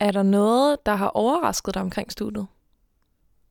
Er 0.00 0.10
der 0.10 0.22
noget, 0.22 0.86
der 0.86 0.94
har 0.94 1.08
overrasket 1.08 1.74
dig 1.74 1.82
omkring 1.82 2.12
studiet? 2.12 2.46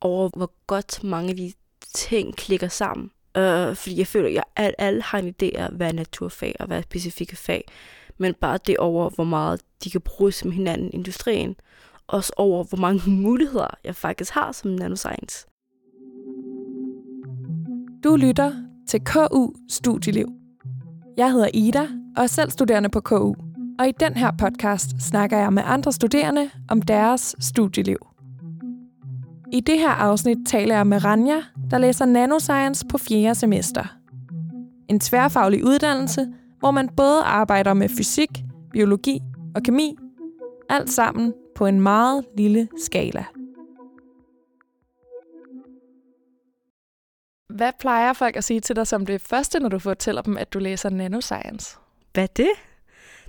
Over 0.00 0.30
hvor 0.36 0.52
godt 0.66 1.04
mange 1.04 1.30
af 1.30 1.36
de 1.36 1.52
ting 1.94 2.36
klikker 2.36 2.68
sammen. 2.68 3.10
Øh, 3.36 3.76
fordi 3.76 3.98
jeg 3.98 4.06
føler, 4.06 4.28
at 4.28 4.34
jeg, 4.34 4.42
alle, 4.56 4.80
alle 4.80 5.02
har 5.02 5.18
en 5.18 5.28
idé 5.28 5.58
af, 5.58 5.70
hvad 5.70 5.88
er 5.88 5.92
naturfag 5.92 6.56
og 6.60 6.66
hvad 6.66 6.78
er 6.78 6.82
specifikke 6.82 7.36
fag. 7.36 7.64
Men 8.18 8.34
bare 8.34 8.58
det 8.66 8.76
over, 8.76 9.10
hvor 9.10 9.24
meget 9.24 9.60
de 9.84 9.90
kan 9.90 10.00
bruge 10.00 10.32
som 10.32 10.50
hinanden 10.50 10.86
i 10.86 10.90
industrien. 10.90 11.56
Også 12.06 12.32
over, 12.36 12.64
hvor 12.64 12.78
mange 12.78 13.10
muligheder 13.22 13.74
jeg 13.84 13.96
faktisk 13.96 14.32
har 14.32 14.52
som 14.52 14.70
nanoscience. 14.70 15.46
Du 18.04 18.16
lytter 18.16 18.52
til 18.88 19.04
KU 19.04 19.52
Studieliv. 19.68 20.28
Jeg 21.16 21.32
hedder 21.32 21.48
Ida 21.54 21.88
og 22.16 22.22
er 22.22 22.26
selv 22.26 22.50
studerende 22.50 22.88
på 22.88 23.00
KU. 23.00 23.34
Og 23.78 23.88
i 23.88 23.92
den 24.00 24.16
her 24.16 24.30
podcast 24.38 24.90
snakker 25.00 25.38
jeg 25.38 25.52
med 25.52 25.62
andre 25.66 25.92
studerende 25.92 26.50
om 26.68 26.82
deres 26.82 27.36
studieliv. 27.40 27.98
I 29.52 29.60
det 29.60 29.78
her 29.78 29.90
afsnit 29.90 30.38
taler 30.46 30.76
jeg 30.76 30.86
med 30.86 31.04
Ranja, 31.04 31.42
der 31.70 31.78
læser 31.78 32.04
nanoscience 32.04 32.86
på 32.86 32.98
4. 32.98 33.34
semester. 33.34 33.84
En 34.88 35.00
tværfaglig 35.00 35.64
uddannelse, 35.64 36.26
hvor 36.58 36.70
man 36.70 36.88
både 36.88 37.22
arbejder 37.22 37.74
med 37.74 37.88
fysik, 37.88 38.28
biologi 38.72 39.20
og 39.54 39.62
kemi, 39.62 39.96
alt 40.68 40.90
sammen 40.90 41.34
på 41.54 41.66
en 41.66 41.80
meget 41.80 42.24
lille 42.36 42.68
skala. 42.84 43.24
Hvad 47.54 47.72
plejer 47.80 48.12
folk 48.12 48.36
at 48.36 48.44
sige 48.44 48.60
til 48.60 48.76
dig 48.76 48.86
som 48.86 49.06
det 49.06 49.20
første, 49.20 49.60
når 49.60 49.68
du 49.68 49.78
fortæller 49.78 50.22
dem, 50.22 50.36
at 50.36 50.52
du 50.52 50.58
læser 50.58 50.90
nanoscience? 50.90 51.76
Hvad 52.12 52.28
det? 52.36 52.50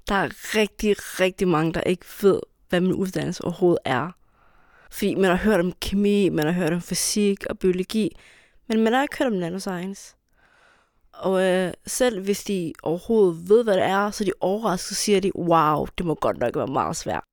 Der 0.10 0.16
er 0.16 0.56
rigtig, 0.56 0.96
rigtig 1.00 1.48
mange, 1.48 1.74
der 1.74 1.82
ikke 1.82 2.06
ved, 2.22 2.40
hvad 2.70 2.82
min 2.82 2.94
uddannelse 2.94 3.44
overhovedet 3.44 3.80
er. 3.86 4.12
Fordi 4.92 5.16
man 5.16 5.30
har 5.30 5.38
hørt 5.38 5.60
om 5.60 5.72
kemi, 5.72 6.30
man 6.30 6.46
har 6.46 6.52
hørt 6.52 6.74
om 6.74 6.82
fysik 6.82 7.46
og 7.46 7.60
biologi, 7.60 8.18
men 8.68 8.84
man 8.84 8.94
har 8.94 9.02
ikke 9.02 9.18
hørt 9.18 9.32
om 9.32 9.40
nanoscience. 9.40 10.16
Og 11.14 11.44
øh, 11.44 11.74
selv 11.88 12.24
hvis 12.24 12.44
de 12.44 12.74
overhovedet 12.84 13.50
ved, 13.50 13.64
hvad 13.64 13.74
det 13.74 13.84
er, 13.84 14.12
så 14.12 14.24
er 14.24 14.26
de 14.26 14.34
overrasket, 14.40 14.88
så 14.88 14.96
siger 14.96 15.20
de, 15.20 15.38
wow, 15.38 15.88
det 15.98 16.06
må 16.06 16.16
godt 16.16 16.38
nok 16.38 16.56
være 16.56 16.68
meget 16.68 16.96
svært. 16.96 17.24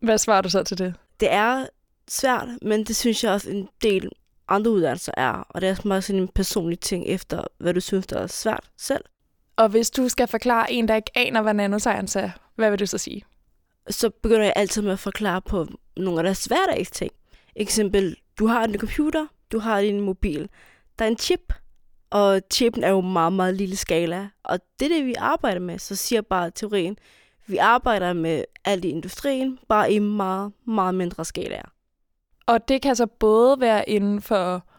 Hvad 0.00 0.18
svarer 0.18 0.40
du 0.40 0.50
så 0.50 0.62
til 0.62 0.78
det? 0.78 0.94
Det 1.20 1.32
er 1.32 1.66
svært, 2.08 2.48
men 2.62 2.84
det 2.84 2.96
synes 2.96 3.24
jeg 3.24 3.32
også 3.32 3.50
en 3.50 3.68
del 3.82 4.10
andre 4.48 4.70
uddannelser 4.70 5.12
er. 5.16 5.32
Og 5.32 5.60
det 5.60 5.68
er 5.68 5.76
meget 5.84 6.04
sådan 6.04 6.22
en 6.22 6.28
personlig 6.28 6.80
ting 6.80 7.06
efter, 7.06 7.44
hvad 7.58 7.74
du 7.74 7.80
synes, 7.80 8.06
der 8.06 8.18
er 8.18 8.26
svært 8.26 8.70
selv. 8.76 9.04
Og 9.60 9.68
hvis 9.68 9.90
du 9.90 10.08
skal 10.08 10.28
forklare 10.28 10.72
en, 10.72 10.88
der 10.88 10.96
ikke 10.96 11.10
aner, 11.14 11.42
hvad 11.42 11.54
nanoscience 11.54 12.20
er, 12.20 12.30
hvad 12.54 12.70
vil 12.70 12.78
du 12.78 12.86
så 12.86 12.98
sige? 12.98 13.24
Så 13.90 14.10
begynder 14.22 14.44
jeg 14.44 14.52
altid 14.56 14.82
med 14.82 14.92
at 14.92 14.98
forklare 14.98 15.42
på 15.42 15.66
nogle 15.96 16.18
af 16.20 16.24
deres 16.24 16.44
hverdagsting. 16.44 17.12
Eksempel, 17.56 18.16
du 18.38 18.46
har 18.46 18.64
en 18.64 18.78
computer, 18.78 19.26
du 19.52 19.58
har 19.58 19.80
din 19.80 20.00
mobil. 20.00 20.48
Der 20.98 21.04
er 21.04 21.08
en 21.08 21.18
chip, 21.18 21.52
og 22.10 22.42
chippen 22.52 22.84
er 22.84 22.90
jo 22.90 23.00
meget, 23.00 23.32
meget 23.32 23.54
lille 23.54 23.76
skala. 23.76 24.28
Og 24.42 24.58
det 24.80 24.92
er 24.92 24.96
det, 24.96 25.06
vi 25.06 25.14
arbejder 25.18 25.60
med. 25.60 25.78
Så 25.78 25.96
siger 25.96 26.22
bare 26.22 26.50
teorien, 26.50 26.98
vi 27.46 27.56
arbejder 27.56 28.12
med 28.12 28.44
alt 28.64 28.84
i 28.84 28.88
industrien, 28.88 29.58
bare 29.68 29.92
i 29.92 29.98
meget, 29.98 30.52
meget 30.66 30.94
mindre 30.94 31.24
skalaer. 31.24 31.72
Og 32.46 32.68
det 32.68 32.82
kan 32.82 32.96
så 32.96 33.06
både 33.06 33.60
være 33.60 33.88
inden 33.88 34.22
for 34.22 34.69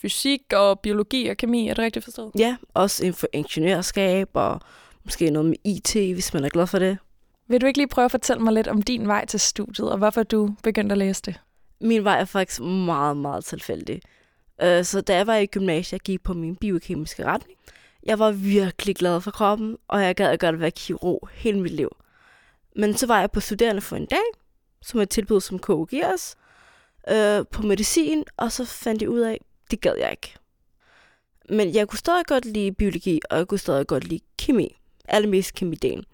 fysik 0.00 0.52
og 0.52 0.80
biologi 0.80 1.28
og 1.28 1.36
kemi, 1.36 1.68
er 1.68 1.74
det 1.74 1.84
rigtigt 1.84 2.04
forstået? 2.04 2.30
Ja, 2.38 2.56
også 2.74 3.04
inden 3.04 3.18
for 3.18 3.26
ingeniørskab 3.32 4.28
og 4.34 4.60
måske 5.04 5.30
noget 5.30 5.48
med 5.48 5.56
IT, 5.64 5.92
hvis 5.92 6.34
man 6.34 6.44
er 6.44 6.48
glad 6.48 6.66
for 6.66 6.78
det. 6.78 6.98
Vil 7.48 7.60
du 7.60 7.66
ikke 7.66 7.78
lige 7.78 7.88
prøve 7.88 8.04
at 8.04 8.10
fortælle 8.10 8.42
mig 8.42 8.52
lidt 8.52 8.68
om 8.68 8.82
din 8.82 9.08
vej 9.08 9.26
til 9.26 9.40
studiet, 9.40 9.90
og 9.90 9.98
hvorfor 9.98 10.22
du 10.22 10.54
begyndte 10.62 10.92
at 10.92 10.98
læse 10.98 11.22
det? 11.22 11.40
Min 11.80 12.04
vej 12.04 12.20
er 12.20 12.24
faktisk 12.24 12.60
meget, 12.60 13.16
meget 13.16 13.44
tilfældig. 13.44 14.00
Øh, 14.62 14.84
så 14.84 15.00
da 15.00 15.16
jeg 15.16 15.26
var 15.26 15.36
i 15.36 15.46
gymnasiet, 15.46 15.92
jeg 15.92 16.00
gik 16.00 16.22
på 16.22 16.34
min 16.34 16.56
biokemiske 16.56 17.24
retning. 17.24 17.58
Jeg 18.02 18.18
var 18.18 18.30
virkelig 18.30 18.96
glad 18.96 19.20
for 19.20 19.30
kroppen, 19.30 19.76
og 19.88 20.02
jeg 20.02 20.14
gad 20.14 20.38
godt 20.38 20.60
være 20.60 20.70
kirurg 20.70 21.28
hele 21.32 21.60
mit 21.60 21.72
liv. 21.72 21.96
Men 22.76 22.96
så 22.96 23.06
var 23.06 23.20
jeg 23.20 23.30
på 23.30 23.40
studerende 23.40 23.80
for 23.80 23.96
en 23.96 24.06
dag, 24.06 24.24
som 24.82 25.00
er 25.00 25.04
tilbudt 25.04 25.42
som 25.42 25.58
KOGS, 25.58 26.36
øh, 27.10 27.44
på 27.52 27.62
medicin, 27.62 28.24
og 28.36 28.52
så 28.52 28.64
fandt 28.64 29.02
jeg 29.02 29.10
ud 29.10 29.20
af, 29.20 29.40
det 29.70 29.80
gad 29.80 29.94
jeg 29.98 30.10
ikke. 30.10 30.34
Men 31.48 31.74
jeg 31.74 31.88
kunne 31.88 31.98
stadig 31.98 32.26
godt 32.26 32.44
lide 32.44 32.72
biologi, 32.72 33.20
og 33.30 33.38
jeg 33.38 33.48
kunne 33.48 33.58
stadig 33.58 33.86
godt 33.86 34.04
lide 34.04 34.20
kemi. 34.38 34.76
Allermest 35.08 35.54
kemidelen. 35.54 36.04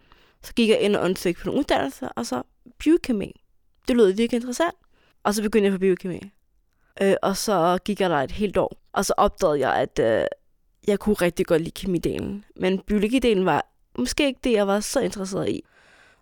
Så 0.42 0.54
gik 0.54 0.68
jeg 0.68 0.80
ind 0.80 0.96
og 0.96 1.04
undersøgte 1.04 1.42
på 1.42 1.46
nogle 1.46 1.58
uddannelser, 1.58 2.08
og 2.08 2.26
så 2.26 2.42
biokemi. 2.78 3.40
Det 3.88 3.96
lød 3.96 4.12
virkelig 4.12 4.36
interessant. 4.36 4.74
Og 5.22 5.34
så 5.34 5.42
begyndte 5.42 5.64
jeg 5.64 5.72
på 5.72 5.78
biokemi. 5.78 6.20
Øh, 7.02 7.14
og 7.22 7.36
så 7.36 7.78
gik 7.84 8.00
jeg 8.00 8.10
der 8.10 8.16
et 8.16 8.30
helt 8.30 8.56
år. 8.56 8.76
Og 8.92 9.04
så 9.04 9.14
opdagede 9.16 9.68
jeg, 9.68 9.74
at 9.74 9.98
øh, 9.98 10.26
jeg 10.86 10.98
kunne 10.98 11.14
rigtig 11.14 11.46
godt 11.46 11.62
lide 11.62 11.70
kemidelen. 11.70 12.44
Men 12.56 12.78
biologidelen 12.78 13.46
var 13.46 13.66
måske 13.98 14.26
ikke 14.26 14.40
det, 14.44 14.52
jeg 14.52 14.66
var 14.66 14.80
så 14.80 15.00
interesseret 15.00 15.48
i. 15.48 15.64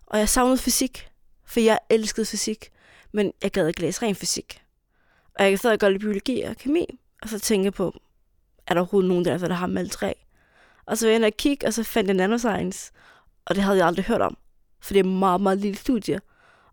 Og 0.05 0.19
jeg 0.19 0.29
savnede 0.29 0.57
fysik, 0.57 1.07
for 1.45 1.59
jeg 1.59 1.79
elskede 1.89 2.25
fysik. 2.25 2.69
Men 3.11 3.33
jeg 3.43 3.51
gad 3.51 3.67
ikke 3.67 3.81
læse 3.81 4.01
ren 4.01 4.15
fysik. 4.15 4.61
Og 5.35 5.43
jeg 5.43 5.51
kan 5.51 5.57
stadig 5.57 5.79
godt 5.79 5.93
lide 5.93 5.99
biologi 5.99 6.41
og 6.41 6.57
kemi. 6.57 6.85
Og 7.23 7.29
så 7.29 7.39
tænkte 7.39 7.65
jeg 7.65 7.73
på, 7.73 8.01
er 8.67 8.73
der 8.73 8.81
overhovedet 8.81 9.07
nogen 9.07 9.25
der, 9.25 9.37
der 9.37 9.53
har 9.53 9.67
meldt 9.67 9.91
tre? 9.91 10.15
Og 10.85 10.97
så 10.97 11.07
var 11.07 11.13
jeg 11.13 11.23
og 11.23 11.31
kigge, 11.37 11.67
og 11.67 11.73
så 11.73 11.83
fandt 11.83 12.07
jeg 12.07 12.15
nanoscience. 12.15 12.91
Og 13.45 13.55
det 13.55 13.63
havde 13.63 13.77
jeg 13.77 13.87
aldrig 13.87 14.05
hørt 14.05 14.21
om. 14.21 14.37
For 14.79 14.93
det 14.93 14.99
er 14.99 15.03
meget, 15.03 15.41
meget 15.41 15.57
lille 15.57 15.77
studie. 15.77 16.19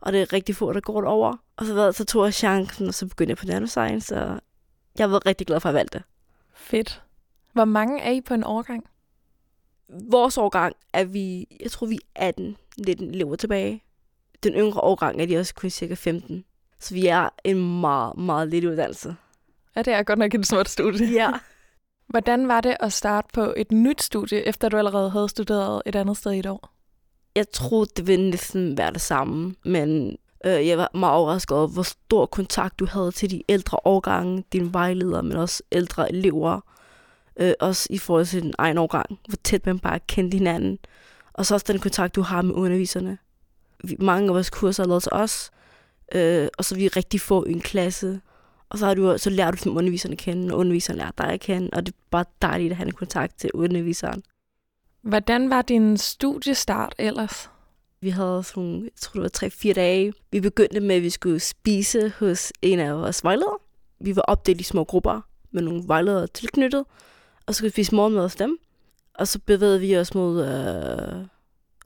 Og 0.00 0.12
det 0.12 0.22
er 0.22 0.32
rigtig 0.32 0.56
få, 0.56 0.72
der 0.72 0.80
går 0.80 1.04
over. 1.04 1.36
Og 1.56 1.66
så, 1.66 1.92
så 1.92 2.04
tog 2.04 2.24
jeg 2.24 2.34
chancen, 2.34 2.88
og 2.88 2.94
så 2.94 3.06
begyndte 3.06 3.30
jeg 3.30 3.36
på 3.36 3.46
nanoscience. 3.46 4.16
Og 4.16 4.40
jeg 4.98 5.04
har 5.04 5.08
været 5.08 5.26
rigtig 5.26 5.46
glad 5.46 5.60
for 5.60 5.68
at 5.68 5.74
valgte 5.74 5.98
det. 5.98 6.04
Fedt. 6.54 7.02
Hvor 7.52 7.64
mange 7.64 8.00
er 8.00 8.10
I 8.10 8.20
på 8.20 8.34
en 8.34 8.44
årgang? 8.44 8.84
Vores 9.88 10.38
årgang 10.38 10.76
er 10.92 11.04
vi, 11.04 11.46
jeg 11.60 11.70
tror 11.70 11.86
vi 11.86 11.98
er 12.14 12.32
18-19 12.32 13.04
elever 13.04 13.36
tilbage. 13.36 13.82
Den 14.42 14.54
yngre 14.54 14.80
årgang 14.80 15.22
er 15.22 15.26
de 15.26 15.38
også 15.38 15.54
kun 15.54 15.70
cirka 15.70 15.94
15. 15.94 16.44
Så 16.78 16.94
vi 16.94 17.06
er 17.06 17.28
en 17.44 17.80
meget, 17.80 18.16
meget 18.16 18.48
lille 18.48 18.70
uddannelse. 18.70 19.16
Ja, 19.76 19.82
det 19.82 19.92
er 19.92 20.02
godt 20.02 20.18
nok 20.18 20.34
en 20.34 20.44
småt 20.44 20.68
studie. 20.68 21.06
Ja. 21.06 21.30
Hvordan 22.10 22.48
var 22.48 22.60
det 22.60 22.76
at 22.80 22.92
starte 22.92 23.28
på 23.32 23.54
et 23.56 23.72
nyt 23.72 24.02
studie, 24.02 24.46
efter 24.46 24.68
du 24.68 24.76
allerede 24.76 25.10
havde 25.10 25.28
studeret 25.28 25.82
et 25.86 25.96
andet 25.96 26.16
sted 26.16 26.32
i 26.32 26.38
et 26.38 26.46
år? 26.46 26.74
Jeg 27.36 27.50
troede, 27.50 27.90
det 27.96 28.06
ville 28.06 28.30
næsten 28.30 28.78
være 28.78 28.92
det 28.92 29.00
samme, 29.00 29.54
men 29.64 30.16
øh, 30.44 30.66
jeg 30.66 30.78
var 30.78 30.90
meget 30.94 31.14
overrasket 31.14 31.56
over, 31.56 31.66
hvor 31.66 31.82
stor 31.82 32.26
kontakt 32.26 32.78
du 32.78 32.86
havde 32.86 33.12
til 33.12 33.30
de 33.30 33.42
ældre 33.48 33.78
årgange, 33.84 34.44
dine 34.52 34.72
vejledere, 34.72 35.22
men 35.22 35.36
også 35.36 35.62
ældre 35.72 36.12
elever. 36.12 36.60
Øh, 37.36 37.52
også 37.60 37.86
i 37.90 37.98
forhold 37.98 38.26
til 38.26 38.42
din 38.42 38.54
egen 38.58 38.78
årgang, 38.78 39.18
hvor 39.28 39.36
tæt 39.44 39.66
man 39.66 39.78
bare 39.78 40.00
kendte 40.00 40.36
hinanden. 40.36 40.78
Og 41.32 41.46
så 41.46 41.54
også 41.54 41.66
den 41.72 41.80
kontakt, 41.80 42.14
du 42.16 42.22
har 42.22 42.42
med 42.42 42.54
underviserne. 42.54 43.18
Vi, 43.84 43.96
mange 44.00 44.28
af 44.28 44.34
vores 44.34 44.50
kurser 44.50 44.82
er 44.82 44.88
lavet 44.88 45.02
til 45.02 45.12
os, 45.12 45.50
øh, 46.14 46.48
og 46.58 46.64
så 46.64 46.74
er 46.74 46.76
vi 46.76 46.88
rigtig 46.88 47.20
få 47.20 47.44
i 47.44 47.52
en 47.52 47.60
klasse. 47.60 48.20
Og 48.70 48.78
så, 48.78 48.86
har 48.86 48.94
du, 48.94 49.18
så 49.18 49.30
lærer 49.30 49.50
du 49.50 49.56
som 49.56 49.76
underviserne 49.76 50.16
kende, 50.16 50.54
og 50.54 50.58
underviseren 50.58 50.98
lærer 50.98 51.10
dig 51.18 51.26
at 51.26 51.40
kende, 51.40 51.68
og 51.72 51.86
det 51.86 51.92
er 51.92 51.98
bare 52.10 52.24
dejligt 52.42 52.70
at 52.70 52.76
have 52.76 52.86
en 52.86 52.92
kontakt 52.92 53.38
til 53.38 53.50
underviseren. 53.54 54.22
Hvordan 55.02 55.50
var 55.50 55.62
din 55.62 55.96
studiestart 55.96 56.94
ellers? 56.98 57.50
Vi 58.00 58.10
havde 58.10 58.42
sådan, 58.42 58.82
jeg 58.84 58.90
tror 59.00 59.12
det 59.12 59.22
var 59.22 59.28
tre-fire 59.28 59.74
dage. 59.74 60.12
Vi 60.30 60.40
begyndte 60.40 60.80
med, 60.80 60.96
at 60.96 61.02
vi 61.02 61.10
skulle 61.10 61.40
spise 61.40 62.12
hos 62.18 62.52
en 62.62 62.78
af 62.78 62.96
vores 62.96 63.24
vejledere. 63.24 63.58
Vi 64.00 64.16
var 64.16 64.22
opdelt 64.22 64.60
i 64.60 64.64
små 64.64 64.84
grupper 64.84 65.20
med 65.50 65.62
nogle 65.62 65.82
vejledere 65.86 66.26
tilknyttet, 66.26 66.84
og 67.46 67.54
så 67.54 67.58
skulle 67.58 67.68
vi 67.68 67.72
spise 67.72 67.94
morgenmad 67.94 68.22
hos 68.22 68.36
dem. 68.36 68.58
Og 69.14 69.28
så 69.28 69.38
bevægede 69.46 69.80
vi 69.80 69.96
os 69.96 70.14
mod 70.14 70.46
øh, 70.46 71.26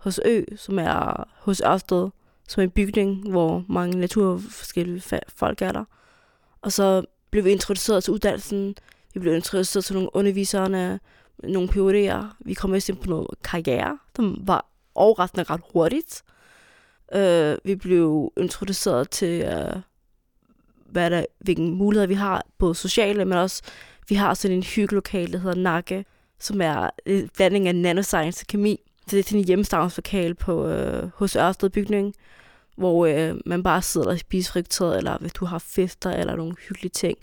hos 0.01 0.21
Ø, 0.25 0.43
som 0.57 0.79
er 0.79 1.25
hos 1.39 1.63
Ørsted, 1.67 2.09
som 2.49 2.61
er 2.61 2.65
en 2.65 2.71
bygning, 2.71 3.31
hvor 3.31 3.65
mange 3.69 3.99
naturforskellige 3.99 5.21
folk 5.29 5.63
er 5.63 5.73
der. 5.73 5.85
Og 6.65 6.73
så 6.73 7.05
blev 7.31 7.45
vi 7.45 7.51
introduceret 7.51 8.05
til 8.05 8.13
uddannelsen. 8.13 8.75
Vi 9.15 9.21
blev 9.21 9.35
introduceret 9.35 9.85
til 9.85 9.95
nogle 9.95 10.17
underviserne, 10.17 11.01
nogle 11.43 11.69
PUD'er. 11.69 12.37
Vi 12.45 12.55
kom 12.55 12.73
også 12.73 12.93
ind 12.93 13.01
på 13.01 13.11
noget 13.11 13.29
karriere, 13.45 13.99
som 14.17 14.43
var 14.47 14.67
overraskende 14.95 15.43
ret 15.43 15.61
hurtigt. 15.73 16.23
Uh, 17.15 17.55
vi 17.65 17.75
blev 17.77 18.33
introduceret 18.37 19.11
til, 19.11 19.45
uh, 19.45 19.81
hvad 20.87 21.11
der, 21.11 21.25
hvilke 21.39 21.63
muligheder 21.63 22.07
vi 22.07 22.15
har, 22.15 22.47
både 22.59 22.75
sociale, 22.75 23.25
men 23.25 23.39
også, 23.39 23.63
vi 24.09 24.15
har 24.15 24.35
sådan 24.35 24.57
en 24.57 24.63
hyggelokal, 24.63 25.33
der 25.33 25.39
hedder 25.39 25.57
Nakke, 25.57 26.05
som 26.39 26.61
er 26.61 26.91
en 27.07 27.31
blanding 27.37 27.69
af 27.69 27.75
nanoscience 27.75 28.43
og 28.43 28.47
kemi. 28.47 28.81
Så 29.01 29.17
det 29.17 29.19
er 29.19 29.23
sådan 29.23 29.39
en 29.39 29.47
hjemstavnslokal 29.47 30.35
på, 30.35 30.67
uh, 30.67 31.11
hos 31.15 31.37
Ørsted 31.37 31.71
bygning, 31.71 32.15
hvor 32.77 33.07
øh, 33.07 33.35
man 33.47 33.63
bare 33.63 33.83
sidder 33.83 34.11
og 34.11 34.19
spiser 34.19 34.53
friktet, 34.53 34.97
eller 34.97 35.19
hvis 35.19 35.33
du 35.33 35.45
har 35.45 35.59
fester, 35.59 36.11
eller 36.11 36.37
nogle 36.37 36.55
hyggelige 36.69 36.91
ting, 36.91 37.19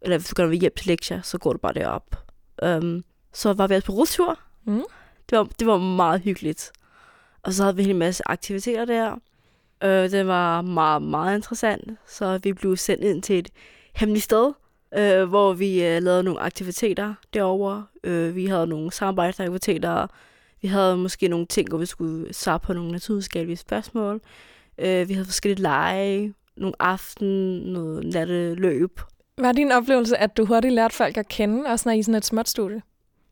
eller 0.00 0.18
hvis 0.18 0.28
du 0.28 0.34
gerne 0.36 0.50
vil 0.50 0.60
hjælpe 0.60 0.78
til 0.78 0.86
lektier, 0.86 1.22
så 1.22 1.38
går 1.38 1.52
du 1.52 1.58
bare 1.58 1.74
derop. 1.74 2.16
Um, 2.62 3.04
så 3.32 3.52
var 3.52 3.66
vi 3.66 3.74
altså 3.74 3.86
på 3.86 3.92
rustur. 3.92 4.38
Mm. 4.64 4.82
Det, 5.30 5.38
var, 5.38 5.48
det 5.58 5.66
var 5.66 5.78
meget 5.78 6.20
hyggeligt. 6.20 6.72
Og 7.42 7.52
så 7.52 7.62
havde 7.62 7.76
vi 7.76 7.90
en 7.90 7.98
masse 7.98 8.22
aktiviteter 8.26 8.84
der. 8.84 9.16
Øh, 9.84 10.10
det 10.10 10.26
var 10.26 10.62
meget, 10.62 11.02
meget 11.02 11.36
interessant, 11.36 11.98
så 12.06 12.38
vi 12.42 12.52
blev 12.52 12.76
sendt 12.76 13.04
ind 13.04 13.22
til 13.22 13.38
et 13.38 13.48
hemmeligt 13.94 14.24
sted, 14.24 14.52
øh, 14.96 15.24
hvor 15.28 15.52
vi 15.52 15.84
øh, 15.84 16.02
lavede 16.02 16.22
nogle 16.22 16.40
aktiviteter 16.40 17.14
derovre. 17.34 17.86
Øh, 18.04 18.36
vi 18.36 18.46
havde 18.46 18.66
nogle 18.66 18.92
samarbejdsaktiviteter, 18.92 20.06
vi 20.62 20.68
havde 20.68 20.96
måske 20.96 21.28
nogle 21.28 21.46
ting, 21.46 21.68
hvor 21.68 21.78
vi 21.78 21.86
skulle 21.86 22.34
svare 22.34 22.60
på 22.60 22.72
nogle 22.72 22.92
naturvidenskabelige 22.92 23.56
spørgsmål. 23.56 24.20
Øh, 24.78 25.08
vi 25.08 25.14
havde 25.14 25.26
forskellige 25.26 25.62
lege, 25.62 26.34
nogle 26.56 26.74
aften, 26.78 27.58
noget 27.58 28.06
natteløb. 28.14 29.00
Var 29.38 29.52
din 29.52 29.72
oplevelse, 29.72 30.16
at 30.16 30.36
du 30.36 30.44
hurtigt 30.44 30.74
lærte 30.74 30.94
folk 30.94 31.16
at 31.16 31.28
kende, 31.28 31.66
også 31.66 31.88
når 31.88 31.92
I 31.92 31.98
er 31.98 32.02
sådan 32.02 32.14
et 32.14 32.24
småt 32.24 32.48
studie? 32.48 32.82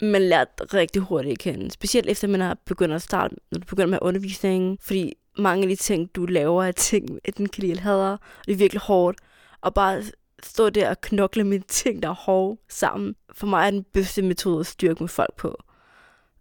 Man 0.03 0.23
lærte 0.23 0.65
rigtig 0.65 1.03
hurtigt 1.03 1.33
at 1.33 1.39
kende. 1.39 1.71
Specielt 1.71 2.09
efter 2.09 2.29
man 2.29 2.41
har 2.41 2.57
begyndt 2.67 2.95
at 2.95 3.03
starte, 3.03 3.37
når 3.51 3.59
du 3.59 3.67
begynder 3.67 3.91
med 3.91 3.99
undervisningen. 4.03 4.79
Fordi 4.81 5.13
mange 5.39 5.63
af 5.63 5.69
de 5.69 5.77
ting, 5.77 6.15
du 6.15 6.27
laver, 6.27 6.65
er 6.65 6.73
ting, 6.73 7.19
den 7.37 7.49
kan 7.49 7.63
lide 7.63 7.81
hader. 7.81 8.13
Og 8.13 8.47
det 8.47 8.53
er 8.53 8.57
virkelig 8.57 8.81
hårdt. 8.81 9.19
Og 9.61 9.75
bare 9.75 10.03
stå 10.43 10.71
der 10.71 10.91
og 10.91 11.01
knokle 11.01 11.45
med 11.45 11.61
ting, 11.69 12.03
der 12.03 12.09
er 12.09 12.15
hårde 12.15 12.61
sammen. 12.69 13.15
For 13.35 13.47
mig 13.47 13.67
er 13.67 13.71
den 13.71 13.85
bedste 13.93 14.23
metode 14.23 14.61
at 14.61 14.67
styrke 14.67 15.03
med 15.03 15.09
folk 15.09 15.37
på. 15.37 15.57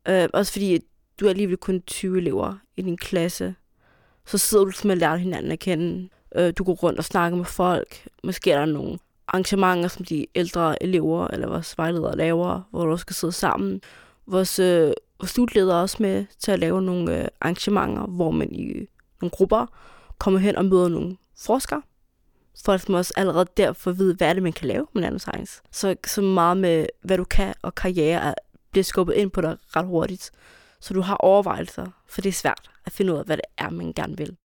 Øh, 0.08 0.30
også 0.34 0.52
fordi 0.52 0.80
du 1.20 1.26
er 1.26 1.30
alligevel 1.30 1.58
kun 1.58 1.82
20 1.82 2.18
elever 2.18 2.56
i 2.78 2.82
din 2.82 2.98
klasse. 2.98 3.56
Så 4.26 4.38
sidder 4.38 4.66
du 4.66 4.72
med 4.84 4.92
at 4.92 4.98
lære 4.98 5.18
hinanden 5.18 5.52
at 5.52 5.60
kende. 5.60 6.10
Øh, 6.36 6.54
du 6.58 6.64
går 6.64 6.74
rundt 6.74 7.00
og 7.00 7.06
snakker 7.06 7.38
med 7.38 7.46
folk. 7.46 8.08
Måske 8.24 8.52
er 8.52 8.60
der 8.60 8.66
nogle 8.66 9.00
arrangementer, 9.28 9.88
som 9.88 10.06
de 10.06 10.28
ældre 10.36 10.84
elever 10.84 11.28
eller 11.28 11.48
vores 11.48 11.78
vejledere 11.78 12.18
laver, 12.18 12.62
hvor 12.72 12.86
du 12.86 12.98
skal 12.98 13.16
sidde 13.16 13.34
sammen. 13.34 13.82
Vores, 14.28 14.60
øh, 14.60 14.94
vores 15.20 15.30
studieleder 15.32 15.76
er 15.76 15.82
også 15.82 15.98
med 16.00 16.26
til 16.40 16.52
at 16.52 16.60
lave 16.60 16.82
nogle 16.82 17.20
øh, 17.20 17.28
arrangementer, 17.42 18.06
hvor 18.06 18.32
man 18.32 18.52
i 18.52 18.88
nogle 19.22 19.32
grupper 19.32 19.66
kommer 20.18 20.40
hen 20.40 20.56
og 20.56 20.66
møder 20.66 20.90
nogle 20.90 21.18
forskere. 21.38 21.82
Folk 22.66 22.82
som 22.82 22.94
også 22.94 23.14
allerede 23.18 23.46
derfor 23.58 23.92
ved, 23.92 24.16
hvad 24.16 24.30
er 24.30 24.34
det, 24.34 24.44
man 24.44 24.54
kan 24.54 24.68
lave 24.68 24.88
med 24.94 25.02
nanoscience. 25.02 25.62
Så, 25.72 25.96
så 26.08 26.22
meget 26.22 26.58
med, 26.58 26.86
hvad 27.04 27.18
du 27.18 27.24
kan 27.24 27.54
og 27.62 27.76
karriere 27.76 28.22
er, 28.22 28.34
bliver 28.72 28.84
skubbet 28.84 29.14
ind 29.14 29.32
på 29.32 29.42
dig 29.42 29.58
ret 29.76 29.86
hurtigt. 29.86 30.32
Så 30.82 30.94
du 30.94 31.02
har 31.02 31.16
overvejelser, 31.16 31.86
for 32.08 32.22
det 32.22 32.30
er 32.30 32.34
svært 32.34 32.72
at 32.86 32.92
finde 32.92 33.14
ud 33.14 33.18
af, 33.18 33.26
hvad 33.26 33.38
det 33.38 33.46
er, 33.58 33.70
man 33.70 33.94
gerne 33.94 34.18
vil. 34.18 34.38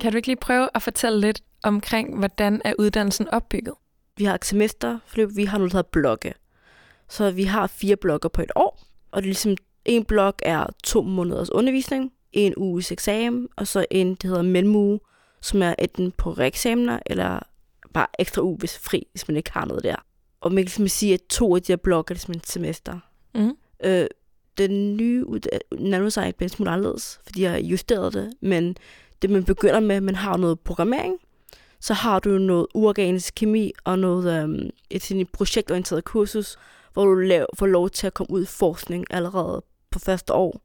Kan 0.00 0.12
du 0.12 0.16
ikke 0.16 0.28
lige 0.28 0.36
prøve 0.36 0.68
at 0.74 0.82
fortælle 0.82 1.20
lidt 1.20 1.42
omkring, 1.62 2.18
hvordan 2.18 2.62
er 2.64 2.74
uddannelsen 2.78 3.28
opbygget? 3.28 3.74
Vi 4.16 4.24
har 4.24 4.34
et 4.34 4.44
semesterforløb, 4.44 5.30
vi 5.36 5.44
har 5.44 5.58
noget, 5.58 5.72
der 5.72 5.78
hedder 5.78 5.90
blokke. 5.90 6.34
Så 7.08 7.30
vi 7.30 7.44
har 7.44 7.66
fire 7.66 7.96
blokker 7.96 8.28
på 8.28 8.42
et 8.42 8.50
år, 8.56 8.80
og 9.10 9.22
det 9.22 9.26
er 9.26 9.32
ligesom, 9.32 9.56
en 9.84 10.04
blok 10.04 10.42
er 10.44 10.66
to 10.84 11.02
måneders 11.02 11.50
undervisning, 11.50 12.12
en 12.32 12.54
uges 12.56 12.92
eksamen, 12.92 13.48
og 13.56 13.66
så 13.66 13.86
en, 13.90 14.14
det 14.14 14.24
hedder 14.24 14.42
mellemuge, 14.42 15.00
som 15.40 15.62
er 15.62 15.74
enten 15.78 16.12
på 16.12 16.30
reeksamener, 16.30 16.98
eller 17.06 17.40
bare 17.94 18.06
ekstra 18.18 18.42
uge, 18.42 18.58
hvis 18.58 18.78
fri, 18.78 19.06
hvis 19.10 19.28
man 19.28 19.36
ikke 19.36 19.52
har 19.52 19.64
noget 19.64 19.84
der. 19.84 19.96
Og 20.40 20.52
man 20.52 20.56
kan 20.56 20.64
ligesom 20.64 20.88
sige, 20.88 21.14
at 21.14 21.20
to 21.28 21.56
af 21.56 21.62
de 21.62 21.72
her 21.72 21.76
blokke 21.76 22.12
er 22.12 22.14
ligesom 22.14 22.34
et 22.34 22.46
semester. 22.46 22.98
Mm. 23.34 23.56
Øh, 23.84 24.06
den 24.58 24.96
nye 24.96 25.24
nanoscience 25.78 26.36
bliver 26.36 26.48
en 26.48 26.54
smule 26.54 26.70
anderledes, 26.70 27.20
fordi 27.24 27.42
jeg 27.42 27.50
har 27.50 27.58
justeret 27.58 28.12
det, 28.12 28.32
men 28.40 28.76
det 29.22 29.30
man 29.30 29.44
begynder 29.44 29.80
med, 29.80 30.00
man 30.00 30.14
har 30.14 30.36
noget 30.36 30.60
programmering, 30.60 31.14
så 31.80 31.94
har 31.94 32.18
du 32.18 32.30
noget 32.30 32.66
uorganisk 32.74 33.34
kemi 33.34 33.72
og 33.84 33.98
noget 33.98 34.42
øhm, 34.42 34.70
et, 34.90 35.10
et 35.10 35.28
projektorienteret 35.32 36.04
kursus, 36.04 36.56
hvor 36.92 37.04
du 37.04 37.14
lav, 37.14 37.46
får 37.58 37.66
lov 37.66 37.90
til 37.90 38.06
at 38.06 38.14
komme 38.14 38.30
ud 38.30 38.42
i 38.42 38.46
forskning 38.46 39.04
allerede 39.10 39.64
på 39.90 39.98
første 39.98 40.32
år. 40.32 40.60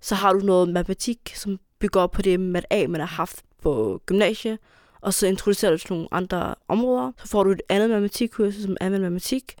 Så 0.00 0.14
har 0.14 0.32
du 0.32 0.38
noget 0.38 0.68
matematik, 0.68 1.32
som 1.34 1.58
bygger 1.78 2.00
op 2.00 2.10
på 2.10 2.22
det 2.22 2.40
mat 2.40 2.66
A, 2.70 2.86
man 2.86 3.00
har 3.00 3.08
haft 3.08 3.42
på 3.62 4.02
gymnasiet, 4.06 4.58
og 5.06 5.14
så 5.14 5.26
introducerer 5.26 5.72
du 5.72 5.78
til 5.78 5.92
nogle 5.92 6.08
andre 6.10 6.54
områder. 6.68 7.12
Så 7.18 7.28
får 7.28 7.44
du 7.44 7.50
et 7.50 7.62
andet 7.68 7.90
matematikkursus, 7.90 8.62
som 8.62 8.76
er 8.80 8.88
matematik, 8.88 9.54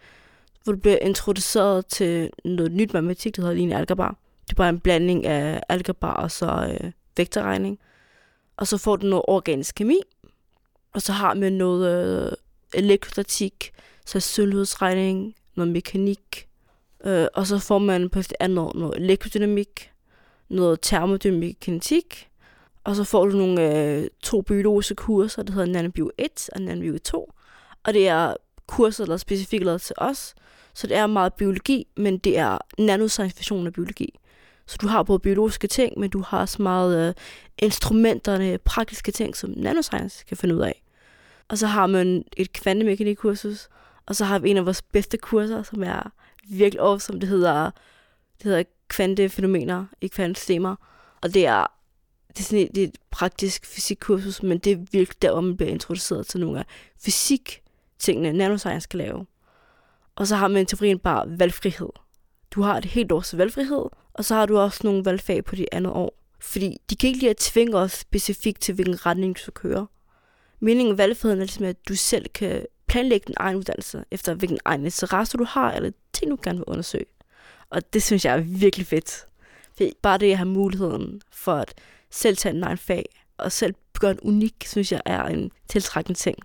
hvor 0.64 0.72
du 0.72 0.78
bliver 0.78 0.98
introduceret 0.98 1.86
til 1.86 2.30
noget 2.44 2.72
nyt 2.72 2.92
matematik, 2.92 3.36
der 3.36 3.42
hedder 3.42 3.54
lineær 3.54 3.78
algebra. 3.78 4.16
Det 4.44 4.52
er 4.52 4.56
bare 4.56 4.68
en 4.68 4.80
blanding 4.80 5.26
af 5.26 5.60
algebra 5.68 6.22
og 6.22 6.30
så 6.30 6.76
øh, 6.80 6.90
vektorregning. 7.16 7.78
Og 8.56 8.66
så 8.66 8.78
får 8.78 8.96
du 8.96 9.06
noget 9.06 9.24
organisk 9.28 9.74
kemi, 9.74 10.00
og 10.92 11.02
så 11.02 11.12
har 11.12 11.34
man 11.34 11.52
noget 11.52 12.26
øh, 12.26 12.32
elektrostatik, 12.74 13.70
så 14.06 14.20
sundhedsregning, 14.20 15.34
noget 15.54 15.72
mekanik, 15.72 16.48
øh, 17.04 17.26
og 17.34 17.46
så 17.46 17.58
får 17.58 17.78
man 17.78 18.10
på 18.10 18.18
et 18.18 18.34
andet 18.40 18.70
noget 18.74 18.96
elektrodynamik, 18.96 19.92
noget 20.48 20.78
termodynamik 20.82 21.56
kinetik, 21.60 22.28
og 22.86 22.96
så 22.96 23.04
får 23.04 23.26
du 23.26 23.36
nogle 23.36 23.78
øh, 23.78 24.06
to 24.22 24.42
biologiske 24.42 24.94
kurser, 24.94 25.42
der 25.42 25.52
hedder 25.52 25.72
Nanobio 25.72 26.10
1 26.18 26.50
og 26.54 26.60
Nanobio 26.60 26.98
2, 26.98 27.32
og 27.84 27.94
det 27.94 28.08
er 28.08 28.34
kurser, 28.66 29.04
der 29.04 29.12
er 29.12 29.16
specifikt 29.16 29.64
lavet 29.64 29.82
til 29.82 29.94
os, 29.98 30.34
så 30.74 30.86
det 30.86 30.96
er 30.96 31.06
meget 31.06 31.34
biologi, 31.34 31.86
men 31.96 32.18
det 32.18 32.38
er 32.38 32.58
nanoscience-versionen 32.78 33.66
af 33.66 33.72
biologi. 33.72 34.18
Så 34.66 34.76
du 34.80 34.86
har 34.86 35.02
både 35.02 35.18
biologiske 35.18 35.66
ting, 35.66 35.98
men 35.98 36.10
du 36.10 36.22
har 36.22 36.40
også 36.40 36.62
meget 36.62 37.08
øh, 37.08 37.14
instrumenterne, 37.58 38.58
praktiske 38.58 39.12
ting, 39.12 39.36
som 39.36 39.50
nanoscience 39.56 40.24
kan 40.24 40.36
finde 40.36 40.54
ud 40.56 40.60
af. 40.60 40.82
Og 41.48 41.58
så 41.58 41.66
har 41.66 41.86
man 41.86 42.24
et 42.36 42.52
kvantemekanikkursus, 42.52 43.68
og 44.06 44.16
så 44.16 44.24
har 44.24 44.38
vi 44.38 44.50
en 44.50 44.56
af 44.56 44.66
vores 44.66 44.82
bedste 44.82 45.16
kurser, 45.16 45.62
som 45.62 45.82
er 45.82 46.12
virkelig 46.50 46.80
awesome. 46.80 47.20
Det 47.20 47.28
hedder, 47.28 47.70
det 48.38 48.44
hedder 48.44 48.62
kvantefænomener 48.88 49.84
i 50.00 50.06
kvantesystemer. 50.06 50.76
Og 51.22 51.34
det 51.34 51.46
er, 51.46 51.75
det 52.36 52.42
er, 52.42 52.44
sådan 52.44 52.58
et, 52.58 52.74
det 52.74 52.82
er 52.82 52.88
et 52.88 52.98
praktisk 53.10 53.66
fysikkursus, 53.66 54.42
men 54.42 54.58
det 54.58 54.72
er 54.72 54.76
virkelig 54.76 55.22
der, 55.22 55.32
hvor 55.32 55.40
man 55.40 55.56
bliver 55.56 55.70
introduceret 55.70 56.26
til 56.26 56.40
nogle 56.40 56.58
af 56.58 56.64
fysik-tingene, 57.04 58.32
nanoscience 58.32 58.88
kan 58.88 58.98
lave. 58.98 59.26
Og 60.16 60.26
så 60.26 60.36
har 60.36 60.48
man 60.48 60.66
teorien 60.66 60.98
bare 60.98 61.38
valgfrihed. 61.38 61.88
Du 62.50 62.62
har 62.62 62.76
et 62.78 62.84
helt 62.84 63.12
års 63.12 63.36
valgfrihed, 63.36 63.84
og 64.12 64.24
så 64.24 64.34
har 64.34 64.46
du 64.46 64.58
også 64.58 64.80
nogle 64.84 65.04
valgfag 65.04 65.44
på 65.44 65.56
det 65.56 65.66
andet 65.72 65.92
år. 65.92 66.18
Fordi 66.40 66.76
de 66.90 66.96
kan 66.96 67.08
ikke 67.08 67.20
lige 67.20 67.30
at 67.30 67.36
tvinge 67.36 67.76
os 67.76 67.92
specifikt 67.92 68.60
til, 68.60 68.74
hvilken 68.74 69.06
retning 69.06 69.36
du 69.36 69.40
skal 69.40 69.52
køre. 69.52 69.86
Meningen 70.60 70.92
med 70.92 70.96
valgfriheden 70.96 71.40
er 71.40 71.44
ligesom, 71.44 71.64
at 71.64 71.88
du 71.88 71.94
selv 71.94 72.28
kan 72.34 72.66
planlægge 72.86 73.24
din 73.26 73.34
egen 73.38 73.56
uddannelse, 73.56 74.04
efter 74.10 74.34
hvilken 74.34 74.58
egen 74.64 74.84
interesse 74.84 75.38
du 75.38 75.44
har, 75.44 75.72
eller 75.72 75.90
ting, 76.12 76.30
du 76.30 76.38
gerne 76.42 76.58
vil 76.58 76.64
undersøge. 76.66 77.06
Og 77.70 77.92
det 77.92 78.02
synes 78.02 78.24
jeg 78.24 78.34
er 78.36 78.40
virkelig 78.40 78.86
fedt. 78.86 79.26
For 79.76 79.84
bare 80.02 80.18
det 80.18 80.30
at 80.30 80.38
have 80.38 80.48
muligheden 80.48 81.20
for 81.32 81.54
at 81.54 81.74
selv 82.16 82.36
tage 82.36 82.54
en 82.54 82.64
egen 82.64 82.78
fag, 82.78 83.04
og 83.38 83.52
selv 83.52 83.74
gøre 84.00 84.10
en 84.10 84.20
unik, 84.20 84.64
synes 84.66 84.92
jeg 84.92 85.00
er 85.04 85.22
en 85.22 85.50
tiltrækkende 85.68 86.18
ting. 86.18 86.36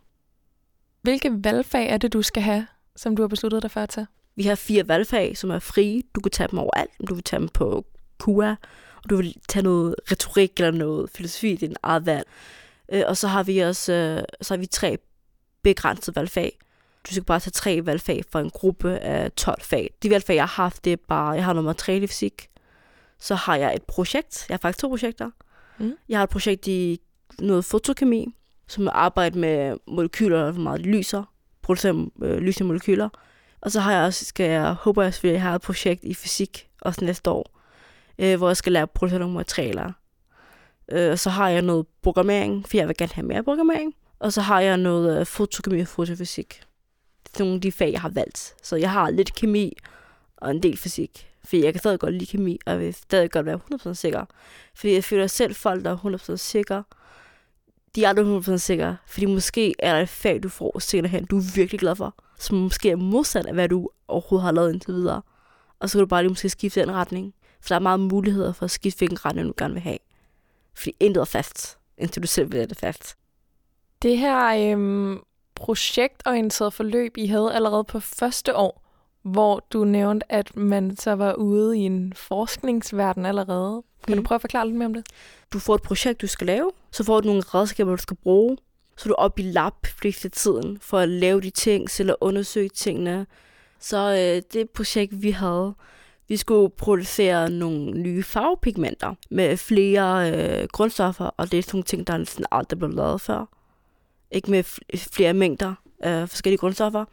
Hvilke 1.01 1.43
valgfag 1.43 1.89
er 1.89 1.97
det, 1.97 2.13
du 2.13 2.21
skal 2.21 2.43
have, 2.43 2.67
som 2.95 3.15
du 3.15 3.23
har 3.23 3.27
besluttet 3.27 3.61
dig 3.61 3.71
for 3.71 3.81
at 3.81 3.89
tage? 3.89 4.07
Vi 4.35 4.43
har 4.43 4.55
fire 4.55 4.87
valgfag, 4.87 5.37
som 5.37 5.49
er 5.49 5.59
frie. 5.59 6.01
Du 6.15 6.19
kan 6.19 6.31
tage 6.31 6.47
dem 6.47 6.59
overalt. 6.59 6.91
Du 7.09 7.13
vil 7.13 7.23
tage 7.23 7.39
dem 7.39 7.49
på 7.49 7.85
KUA, 8.17 8.55
og 9.03 9.09
du 9.09 9.15
vil 9.15 9.35
tage 9.49 9.63
noget 9.63 9.95
retorik 10.11 10.51
eller 10.59 10.71
noget 10.71 11.09
filosofi, 11.09 11.53
er 11.53 11.67
en 11.67 11.75
eget 11.83 12.05
valg. 12.05 12.27
Øh, 12.91 13.03
og 13.07 13.17
så 13.17 13.27
har 13.27 13.43
vi 13.43 13.59
også 13.59 13.93
øh, 13.93 14.23
så 14.41 14.53
har 14.53 14.59
vi 14.59 14.65
tre 14.65 14.97
begrænsede 15.63 16.15
valgfag. 16.15 16.57
Du 17.07 17.13
skal 17.13 17.23
bare 17.23 17.39
tage 17.39 17.51
tre 17.51 17.85
valgfag 17.85 18.23
for 18.31 18.39
en 18.39 18.49
gruppe 18.49 18.97
af 18.97 19.31
12 19.31 19.61
fag. 19.61 19.93
De 20.03 20.09
valgfag, 20.09 20.35
jeg 20.35 20.43
har 20.43 20.63
haft, 20.63 20.85
det 20.85 20.93
er 20.93 20.97
bare, 21.07 21.29
jeg 21.29 21.45
har 21.45 21.53
noget 21.53 21.65
materiale 21.65 22.07
fysik. 22.07 22.47
Så 23.19 23.35
har 23.35 23.55
jeg 23.55 23.75
et 23.75 23.83
projekt. 23.83 24.45
Jeg 24.49 24.53
har 24.53 24.59
faktisk 24.59 24.81
to 24.81 24.87
projekter. 24.87 25.31
Mm. 25.81 25.95
Jeg 26.09 26.19
har 26.19 26.23
et 26.23 26.29
projekt 26.29 26.67
i 26.67 26.99
noget 27.39 27.65
fotokemi, 27.65 28.35
som 28.67 28.89
arbejder 28.91 29.39
med 29.39 29.77
molekyler, 29.87 30.51
hvor 30.51 30.61
meget 30.61 30.81
lyser. 30.81 31.23
Producerer 31.61 32.05
øh, 32.21 32.37
lysende 32.37 32.67
molekyler. 32.67 33.09
Og 33.61 33.71
så 33.71 33.79
har 33.79 33.93
jeg 33.93 34.05
også, 34.05 34.25
skal 34.25 34.49
jeg, 34.49 34.73
håber 34.73 35.03
jeg 35.03 35.13
selvfølgelig, 35.13 35.35
at 35.35 35.43
jeg 35.43 35.49
har 35.49 35.55
et 35.55 35.61
projekt 35.61 36.03
i 36.03 36.13
fysik, 36.13 36.69
også 36.81 37.05
næste 37.05 37.29
år, 37.29 37.59
øh, 38.19 38.37
hvor 38.37 38.49
jeg 38.49 38.57
skal 38.57 38.71
lære 38.71 38.83
at 38.83 38.91
producere 38.91 39.19
nogle 39.19 39.35
materialer. 39.35 39.91
Øh, 40.91 41.11
og 41.11 41.19
så 41.19 41.29
har 41.29 41.49
jeg 41.49 41.61
noget 41.61 41.85
programmering, 42.01 42.69
for 42.69 42.77
jeg 42.77 42.87
vil 42.87 42.97
gerne 42.97 43.13
have 43.13 43.27
mere 43.27 43.43
programmering. 43.43 43.95
Og 44.19 44.33
så 44.33 44.41
har 44.41 44.59
jeg 44.59 44.77
noget 44.77 45.19
øh, 45.19 45.25
fotokemi 45.25 45.79
og 45.79 45.87
fotofysik. 45.87 46.61
Det 47.23 47.39
er 47.39 47.43
nogle 47.43 47.55
af 47.55 47.61
de 47.61 47.71
fag, 47.71 47.91
jeg 47.91 48.01
har 48.01 48.09
valgt. 48.09 48.55
Så 48.63 48.75
jeg 48.75 48.91
har 48.91 49.09
lidt 49.09 49.35
kemi 49.35 49.77
og 50.37 50.51
en 50.51 50.63
del 50.63 50.77
fysik. 50.77 51.30
Fordi 51.43 51.63
jeg 51.63 51.73
kan 51.73 51.79
stadig 51.79 51.99
godt 51.99 52.13
lide 52.13 52.25
kemi, 52.25 52.59
og 52.65 52.71
jeg 52.71 52.79
vil 52.79 52.93
stadig 52.93 53.31
godt 53.31 53.45
være 53.45 53.59
100% 53.73 53.93
sikker. 53.93 54.25
Fordi 54.75 54.93
jeg 54.93 55.03
føler 55.03 55.27
selv 55.27 55.55
folk, 55.55 55.85
der 55.85 55.91
er 55.91 56.17
100% 56.33 56.35
sikre, 56.35 56.83
de 57.95 58.03
er 58.03 58.09
aldrig 58.09 58.55
100% 58.55 58.57
sikre. 58.57 58.97
Fordi 59.05 59.25
måske 59.25 59.75
er 59.79 59.93
der 59.93 60.01
et 60.01 60.09
fag, 60.09 60.43
du 60.43 60.49
får 60.49 60.79
senere 60.79 61.11
hen, 61.11 61.25
du 61.25 61.37
er 61.37 61.53
virkelig 61.55 61.79
glad 61.79 61.95
for. 61.95 62.15
Som 62.39 62.57
måske 62.57 62.89
er 62.89 62.95
modsat 62.95 63.45
af, 63.45 63.53
hvad 63.53 63.69
du 63.69 63.89
overhovedet 64.07 64.45
har 64.45 64.51
lavet 64.51 64.73
indtil 64.73 64.93
videre. 64.93 65.21
Og 65.79 65.89
så 65.89 65.97
kan 65.97 65.99
du 65.99 66.05
bare 66.05 66.23
lige 66.23 66.29
måske 66.29 66.49
skifte 66.49 66.81
den 66.81 66.91
retning. 66.91 67.33
For 67.61 67.67
der 67.67 67.75
er 67.75 67.79
meget 67.79 67.99
muligheder 67.99 68.53
for 68.53 68.65
at 68.65 68.71
skifte, 68.71 68.97
hvilken 68.97 69.25
retning 69.25 69.47
du 69.47 69.53
gerne 69.57 69.73
vil 69.73 69.83
have. 69.83 69.97
Fordi 70.73 70.95
intet 70.99 71.21
er 71.21 71.25
fast, 71.25 71.77
indtil 71.97 72.21
du 72.21 72.27
selv 72.27 72.51
vil 72.51 72.69
det 72.69 72.77
fast. 72.77 73.17
Det 74.01 74.17
her 74.17 74.71
øhm, 74.73 75.19
projektorienterede 75.55 76.71
forløb, 76.71 77.17
I 77.17 77.25
havde 77.25 77.53
allerede 77.53 77.83
på 77.83 77.99
første 77.99 78.55
år, 78.55 78.80
hvor 79.23 79.65
du 79.73 79.83
nævnte, 79.83 80.31
at 80.31 80.57
man 80.57 80.97
så 80.97 81.11
var 81.11 81.33
ude 81.33 81.77
i 81.77 81.81
en 81.81 82.13
forskningsverden 82.15 83.25
allerede. 83.25 83.83
Kan 84.07 84.15
mm. 84.15 84.23
du 84.23 84.27
prøve 84.27 84.35
at 84.35 84.41
forklare 84.41 84.65
lidt 84.65 84.77
mere 84.77 84.85
om 84.85 84.93
det? 84.93 85.05
Du 85.53 85.59
får 85.59 85.75
et 85.75 85.81
projekt, 85.81 86.21
du 86.21 86.27
skal 86.27 86.47
lave, 86.47 86.71
så 86.91 87.03
får 87.03 87.21
du 87.21 87.27
nogle 87.27 87.41
redskaber, 87.41 87.91
du 87.91 88.01
skal 88.01 88.17
bruge, 88.17 88.57
så 88.97 89.05
er 89.05 89.07
du 89.07 89.15
op 89.15 89.39
i 89.39 89.41
lab 89.41 89.73
flest 89.85 90.25
af 90.25 90.31
tiden 90.31 90.77
for 90.81 90.99
at 90.99 91.09
lave 91.09 91.41
de 91.41 91.49
ting, 91.49 91.87
eller 91.99 92.15
undersøge 92.21 92.69
tingene. 92.69 93.25
Så 93.79 93.97
øh, 93.97 94.41
det 94.53 94.69
projekt, 94.69 95.21
vi 95.21 95.31
havde, 95.31 95.73
vi 96.27 96.37
skulle 96.37 96.69
producere 96.69 97.49
nogle 97.49 97.91
nye 97.91 98.23
farvepigmenter 98.23 99.15
med 99.29 99.57
flere 99.57 100.31
øh, 100.31 100.67
grundstoffer, 100.71 101.25
og 101.25 101.51
det 101.51 101.57
er 101.57 101.63
sådan 101.63 101.77
nogle 101.77 101.83
ting, 101.83 102.07
der 102.07 102.17
næsten 102.17 102.45
aldrig 102.51 102.79
blevet 102.79 102.95
lavet 102.95 103.21
før. 103.21 103.45
Ikke 104.31 104.51
med 104.51 104.63
flere 104.97 105.33
mængder 105.33 105.73
af 105.99 106.29
forskellige 106.29 106.57
grundstoffer. 106.57 107.05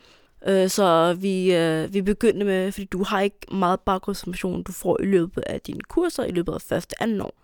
Øh, 0.46 0.68
så 0.68 1.16
vi, 1.20 1.54
øh, 1.54 1.94
vi 1.94 2.02
begyndte 2.02 2.46
med, 2.46 2.72
fordi 2.72 2.84
du 2.84 3.02
har 3.02 3.20
ikke 3.20 3.38
meget 3.50 3.80
baggrundsinformation, 3.80 4.62
du 4.62 4.72
får 4.72 5.00
i 5.00 5.04
løbet 5.04 5.42
af 5.46 5.60
dine 5.60 5.80
kurser, 5.80 6.24
i 6.24 6.30
løbet 6.30 6.52
af 6.52 6.62
første 6.62 7.02
anden 7.02 7.20
år. 7.20 7.34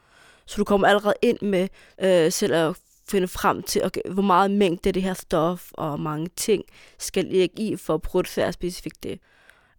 Så 0.47 0.55
du 0.59 0.65
kommer 0.65 0.89
allerede 0.89 1.15
ind 1.23 1.39
med 1.43 1.69
øh, 2.03 2.33
selv 2.33 2.55
at 2.55 2.77
finde 3.09 3.29
frem 3.29 3.63
til, 3.63 3.85
okay, 3.85 4.01
hvor 4.11 4.23
meget 4.23 4.51
mængde 4.51 4.93
det 4.93 5.03
her 5.03 5.15
stof 5.15 5.71
og 5.73 6.01
mange 6.01 6.29
ting 6.37 6.65
skal 6.99 7.25
ligge 7.25 7.63
i 7.63 7.77
for 7.77 7.95
at 7.95 8.03
producere 8.03 8.53
specifikt 8.53 9.03
det. 9.03 9.19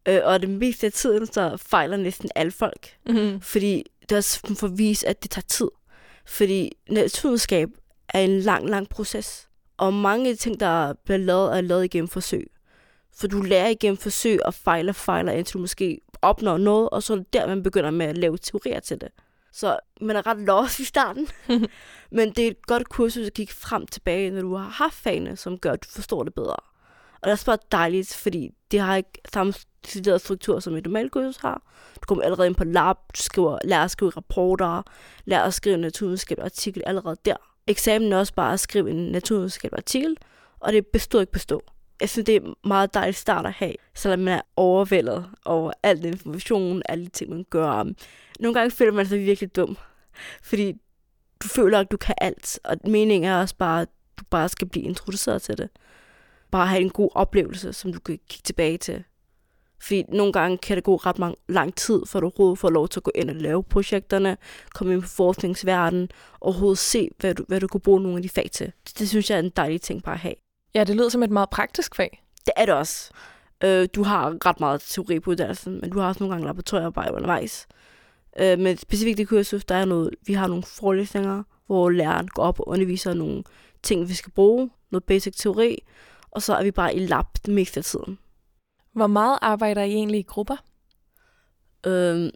Øh, 0.07 0.19
og 0.23 0.41
det 0.41 0.49
meste 0.49 0.85
af 0.85 0.93
tiden, 0.93 1.25
så 1.25 1.57
fejler 1.57 1.97
næsten 1.97 2.29
alle 2.35 2.51
folk. 2.51 2.97
Mm-hmm. 3.05 3.41
Fordi 3.41 3.83
det 4.09 4.17
er 4.17 4.55
for 4.59 4.67
at 4.67 4.77
vise, 4.77 5.07
at 5.07 5.23
det 5.23 5.31
tager 5.31 5.45
tid. 5.47 5.69
Fordi 6.25 6.71
naturvidenskab 6.89 7.69
er 8.09 8.19
en 8.19 8.39
lang, 8.39 8.69
lang 8.69 8.89
proces. 8.89 9.49
Og 9.77 9.93
mange 9.93 10.29
af 10.29 10.35
de 10.35 10.41
ting, 10.41 10.59
der 10.59 10.93
bliver 11.05 11.17
lavet, 11.17 11.57
er 11.57 11.61
lavet 11.61 11.85
igennem 11.85 12.07
forsøg. 12.07 12.51
For 13.17 13.27
du 13.27 13.41
lærer 13.41 13.67
igennem 13.67 13.97
forsøg 13.97 14.45
og 14.45 14.53
fejler, 14.53 14.93
fejler, 14.93 15.31
indtil 15.31 15.53
du 15.53 15.59
måske 15.59 16.01
opnår 16.21 16.57
noget, 16.57 16.89
og 16.89 17.03
så 17.03 17.13
er 17.13 17.17
det 17.17 17.33
der, 17.33 17.47
man 17.47 17.63
begynder 17.63 17.91
med 17.91 18.05
at 18.05 18.17
lave 18.17 18.37
teorier 18.37 18.79
til 18.79 19.01
det. 19.01 19.09
Så 19.51 19.79
man 20.01 20.15
er 20.15 20.27
ret 20.27 20.37
lost 20.37 20.79
i 20.79 20.83
starten. 20.85 21.27
Men 22.11 22.31
det 22.31 22.43
er 22.43 22.47
et 22.47 22.67
godt 22.67 22.89
kursus 22.89 23.27
at 23.27 23.33
kigge 23.33 23.53
frem 23.53 23.87
tilbage, 23.87 24.31
når 24.31 24.41
du 24.41 24.55
har 24.55 24.69
haft 24.69 24.95
fagene, 24.95 25.35
som 25.35 25.57
gør, 25.57 25.71
at 25.71 25.83
du 25.83 25.89
forstår 25.89 26.23
det 26.23 26.33
bedre. 26.33 26.55
Og 27.15 27.21
det 27.23 27.27
er 27.27 27.31
også 27.31 27.45
bare 27.45 27.57
dejligt, 27.71 28.15
fordi 28.15 28.49
det 28.71 28.79
har 28.79 28.95
ikke 28.95 29.21
samme 29.33 29.53
decideret 29.85 30.21
struktur, 30.21 30.59
som 30.59 30.75
et 30.75 30.83
normalt 30.85 31.11
kursus 31.11 31.37
har. 31.37 31.61
Du 31.95 32.05
kommer 32.07 32.23
allerede 32.23 32.47
ind 32.47 32.55
på 32.55 32.63
lab, 32.63 32.95
du 33.17 33.21
skriver, 33.21 33.57
lærer 33.63 33.83
at 33.83 33.91
skrive 33.91 34.11
rapporter, 34.11 34.81
lærer 35.25 35.43
at 35.43 35.53
skrive 35.53 35.75
en 35.75 35.81
naturvidenskabelig 35.81 36.45
artikel 36.45 36.83
allerede 36.85 37.17
der. 37.25 37.35
Eksamen 37.67 38.13
er 38.13 38.17
også 38.17 38.33
bare 38.33 38.53
at 38.53 38.59
skrive 38.59 38.89
en 38.89 39.11
naturvidenskabelig 39.11 39.77
artikel, 39.77 40.17
og 40.59 40.73
det 40.73 40.87
består 40.87 41.19
ikke 41.19 41.31
bestå. 41.31 41.61
Jeg 42.01 42.09
synes, 42.09 42.25
det 42.25 42.35
er 42.35 42.67
meget 42.67 42.93
dejligt 42.93 43.17
start 43.17 43.45
at 43.45 43.51
have, 43.51 43.73
selvom 43.93 44.19
man 44.19 44.33
er 44.33 44.41
overvældet 44.55 45.29
over 45.45 45.71
al 45.83 45.97
den 45.97 46.07
information, 46.07 46.81
alle 46.89 47.05
de 47.05 47.09
ting, 47.09 47.29
man 47.29 47.45
gør. 47.49 47.83
Nogle 48.39 48.53
gange 48.53 48.71
føler 48.71 48.93
man 48.93 49.05
sig 49.05 49.19
virkelig 49.19 49.55
dum, 49.55 49.77
fordi 50.43 50.71
du 51.43 51.47
føler, 51.47 51.79
at 51.79 51.91
du 51.91 51.97
kan 51.97 52.15
alt, 52.17 52.59
og 52.63 52.77
meningen 52.83 53.31
er 53.31 53.41
også 53.41 53.55
bare, 53.55 53.81
at 53.81 53.87
du 54.19 54.23
bare 54.29 54.49
skal 54.49 54.67
blive 54.69 54.85
introduceret 54.85 55.41
til 55.41 55.57
det. 55.57 55.69
Bare 56.51 56.67
have 56.67 56.81
en 56.81 56.89
god 56.89 57.09
oplevelse, 57.15 57.73
som 57.73 57.93
du 57.93 57.99
kan 57.99 58.19
kigge 58.29 58.43
tilbage 58.43 58.77
til. 58.77 59.03
Fordi 59.81 60.03
nogle 60.09 60.33
gange 60.33 60.57
kan 60.57 60.75
det 60.75 60.83
gå 60.83 60.95
ret 60.95 61.19
mange, 61.19 61.35
lang 61.47 61.75
tid, 61.75 62.01
for 62.05 62.19
du 62.19 62.25
overhovedet 62.25 62.59
får 62.59 62.69
lov 62.69 62.87
til 62.87 62.99
at 62.99 63.03
gå 63.03 63.11
ind 63.15 63.29
og 63.29 63.35
lave 63.35 63.63
projekterne, 63.63 64.37
komme 64.73 64.93
ind 64.93 65.01
på 65.01 65.07
forskningsverdenen, 65.07 66.09
og 66.33 66.41
overhovedet 66.41 66.77
se, 66.77 67.09
hvad 67.19 67.35
du, 67.35 67.45
hvad 67.47 67.59
du 67.59 67.67
kunne 67.67 67.81
bruge 67.81 68.01
nogle 68.01 68.17
af 68.17 68.21
de 68.21 68.29
fag 68.29 68.49
til. 68.51 68.71
Det, 68.87 68.99
det 68.99 69.09
synes 69.09 69.29
jeg 69.29 69.35
er 69.35 69.39
en 69.39 69.49
dejlig 69.49 69.81
ting 69.81 70.03
bare 70.03 70.15
at 70.15 70.19
have. 70.19 70.35
Ja, 70.75 70.83
det 70.83 70.95
lyder 70.95 71.09
som 71.09 71.23
et 71.23 71.29
meget 71.29 71.49
praktisk 71.49 71.95
fag. 71.95 72.23
Det 72.45 72.53
er 72.55 72.65
det 72.65 72.73
også. 72.73 73.11
Øh, 73.63 73.87
du 73.95 74.03
har 74.03 74.45
ret 74.45 74.59
meget 74.59 74.81
teori 74.81 75.19
på 75.19 75.29
uddannelsen, 75.31 75.81
men 75.81 75.89
du 75.89 75.99
har 75.99 76.07
også 76.07 76.23
nogle 76.23 76.33
gange 76.33 76.47
laboratoriearbejde 76.47 77.13
undervejs. 77.13 77.67
Øh, 78.39 78.59
men 78.59 78.77
specifikt 78.77 79.19
i 79.19 79.23
kursus, 79.23 79.65
der 79.65 79.75
er 79.75 79.85
noget, 79.85 80.09
vi 80.25 80.33
har 80.33 80.47
nogle 80.47 80.63
forelæsninger, 80.63 81.43
hvor 81.65 81.89
læreren 81.89 82.27
går 82.27 82.43
op 82.43 82.59
og 82.59 82.67
underviser 82.67 83.13
nogle 83.13 83.43
ting, 83.83 84.09
vi 84.09 84.13
skal 84.13 84.31
bruge, 84.31 84.69
noget 84.91 85.03
basic 85.03 85.35
teori, 85.35 85.83
og 86.31 86.41
så 86.41 86.55
er 86.55 86.63
vi 86.63 86.71
bare 86.71 86.95
i 86.95 86.99
lab 86.99 87.25
det 87.45 87.53
meste 87.53 87.79
af 87.79 87.83
tiden. 87.83 88.19
Hvor 88.93 89.07
meget 89.07 89.39
arbejder 89.41 89.83
I 89.83 89.91
egentlig 89.91 90.19
i 90.19 90.23
grupper? 90.23 90.55
Øh, 91.85 92.29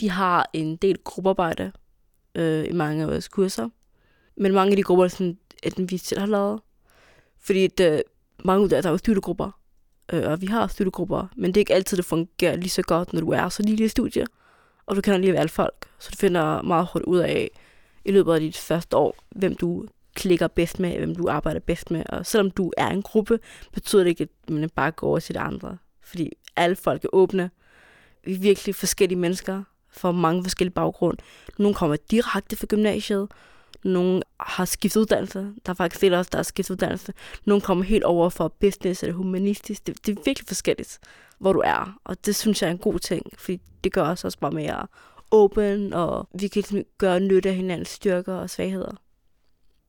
vi 0.00 0.06
har 0.06 0.50
en 0.52 0.76
del 0.76 0.98
gruppearbejde 1.04 1.72
øh, 2.34 2.68
i 2.68 2.72
mange 2.72 3.02
af 3.02 3.08
vores 3.08 3.28
kurser, 3.28 3.68
men 4.36 4.52
mange 4.52 4.70
af 4.70 4.76
de 4.76 4.82
grupper, 4.82 5.08
sådan, 5.08 5.38
at 5.62 5.72
vi 5.90 5.98
selv 5.98 6.20
har 6.20 6.26
lavet, 6.26 6.60
fordi 7.46 7.66
det, 7.66 7.92
øh, 7.92 8.00
mange 8.44 8.76
af 8.76 8.82
der 8.82 8.88
er 8.88 8.92
jo 8.92 8.98
studiegrupper, 8.98 9.50
øh, 10.12 10.30
og 10.30 10.40
vi 10.40 10.46
har 10.46 10.66
studiegrupper, 10.66 11.26
men 11.36 11.50
det 11.50 11.56
er 11.56 11.62
ikke 11.62 11.74
altid, 11.74 11.96
det 11.96 12.04
fungerer 12.04 12.56
lige 12.56 12.70
så 12.70 12.82
godt, 12.82 13.12
når 13.12 13.20
du 13.20 13.30
er 13.30 13.48
så 13.48 13.62
lille 13.62 13.84
i 13.84 13.88
studie, 13.88 14.26
og 14.86 14.96
du 14.96 15.00
kender 15.00 15.18
lige 15.18 15.38
alle 15.38 15.48
folk, 15.48 15.88
så 15.98 16.10
du 16.12 16.16
finder 16.16 16.62
meget 16.62 16.88
hurtigt 16.92 17.08
ud 17.08 17.18
af, 17.18 17.50
i 18.04 18.12
løbet 18.12 18.34
af 18.34 18.40
dit 18.40 18.56
første 18.56 18.96
år, 18.96 19.14
hvem 19.30 19.54
du 19.54 19.86
klikker 20.14 20.48
bedst 20.48 20.80
med, 20.80 20.98
hvem 20.98 21.14
du 21.14 21.28
arbejder 21.28 21.60
bedst 21.60 21.90
med. 21.90 22.02
Og 22.08 22.26
selvom 22.26 22.50
du 22.50 22.72
er 22.76 22.88
en 22.88 23.02
gruppe, 23.02 23.38
betyder 23.72 24.02
det 24.02 24.10
ikke, 24.10 24.28
at 24.42 24.50
man 24.50 24.70
bare 24.70 24.90
går 24.90 25.08
over 25.08 25.18
til 25.18 25.34
det 25.34 25.40
andre. 25.40 25.78
Fordi 26.04 26.32
alle 26.56 26.76
folk 26.76 27.04
er 27.04 27.08
åbne. 27.12 27.50
Vi 28.24 28.34
er 28.34 28.38
virkelig 28.38 28.74
forskellige 28.74 29.18
mennesker 29.18 29.62
fra 29.90 30.12
mange 30.12 30.42
forskellige 30.42 30.74
baggrunde. 30.74 31.22
Nogle 31.58 31.74
kommer 31.74 31.96
direkte 32.10 32.56
fra 32.56 32.66
gymnasiet, 32.66 33.28
nogle 33.86 34.22
har 34.40 34.64
skiftet 34.64 35.00
uddannelse. 35.00 35.38
Der 35.66 35.70
er 35.70 35.74
faktisk 35.74 36.00
del 36.00 36.14
også, 36.14 36.28
der 36.32 36.38
har 36.38 36.42
skiftet 36.42 36.72
uddannelse. 36.72 37.12
Nogle 37.44 37.60
kommer 37.60 37.84
helt 37.84 38.04
over 38.04 38.28
for 38.28 38.48
business 38.48 39.02
eller 39.02 39.14
humanistisk. 39.14 39.86
Det, 39.86 40.06
det 40.06 40.18
er 40.18 40.22
virkelig 40.24 40.48
forskelligt, 40.48 40.98
hvor 41.38 41.52
du 41.52 41.62
er. 41.64 41.98
Og 42.04 42.26
det 42.26 42.36
synes 42.36 42.62
jeg 42.62 42.68
er 42.68 42.72
en 42.72 42.78
god 42.78 42.98
ting, 42.98 43.22
fordi 43.38 43.60
det 43.84 43.92
gør 43.92 44.02
os 44.02 44.24
også 44.24 44.38
bare 44.38 44.50
mere 44.50 44.86
åben, 45.30 45.92
og 45.92 46.28
vi 46.40 46.48
kan 46.48 46.60
ligesom 46.60 46.82
gøre 46.98 47.20
nytte 47.20 47.48
af 47.48 47.54
hinandens 47.54 47.88
styrker 47.88 48.34
og 48.34 48.50
svagheder. 48.50 48.92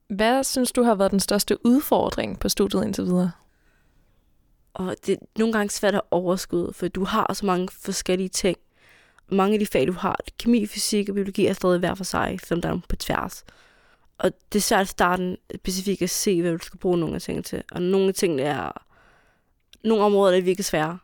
Hvad 0.10 0.44
synes 0.44 0.72
du 0.72 0.84
har 0.84 0.96
været 0.96 1.12
den 1.12 1.20
største 1.20 1.66
udfordring 1.66 2.40
på 2.40 2.50
studiet 2.50 2.84
indtil 2.84 3.04
videre? 3.04 3.32
Og 4.74 4.96
det 5.06 5.14
er 5.14 5.26
nogle 5.38 5.54
gange 5.54 5.70
svært 5.70 5.96
at 5.96 6.02
overskud, 6.12 6.74
for 6.74 6.88
du 6.88 7.04
har 7.04 7.34
så 7.34 7.46
mange 7.46 7.68
forskellige 7.72 8.30
ting. 8.30 8.58
Mange 9.32 9.54
af 9.54 9.60
de 9.60 9.66
fag, 9.66 9.88
du 9.88 9.94
har, 9.94 10.18
kemi, 10.40 10.66
fysik 10.66 11.10
og 11.10 11.16
biologi 11.16 11.46
er 11.46 11.54
stadig 11.54 11.80
hver 11.80 11.96
for 11.96 12.04
sig, 12.04 12.40
selvom 12.44 12.62
der 12.62 12.70
er 12.70 12.80
på 12.90 12.96
tværs. 12.96 13.44
Og 14.18 14.32
det 14.54 14.60
er 14.60 14.64
svært 14.64 14.88
starten 14.88 15.36
starte 15.36 15.58
specifikt 15.58 16.02
at 16.02 16.10
se, 16.10 16.42
hvad 16.42 16.52
du 16.52 16.66
skal 16.66 16.80
bruge 16.80 16.98
nogle 16.98 17.16
af 17.16 17.22
tingene 17.22 17.44
til. 17.44 17.64
Og 17.72 17.82
nogle 17.82 18.12
ting 18.12 18.42
er... 18.42 18.84
Nogle 19.84 20.04
områder 20.04 20.38
er 20.38 20.42
virkelig 20.42 20.66
svære. 20.66 21.00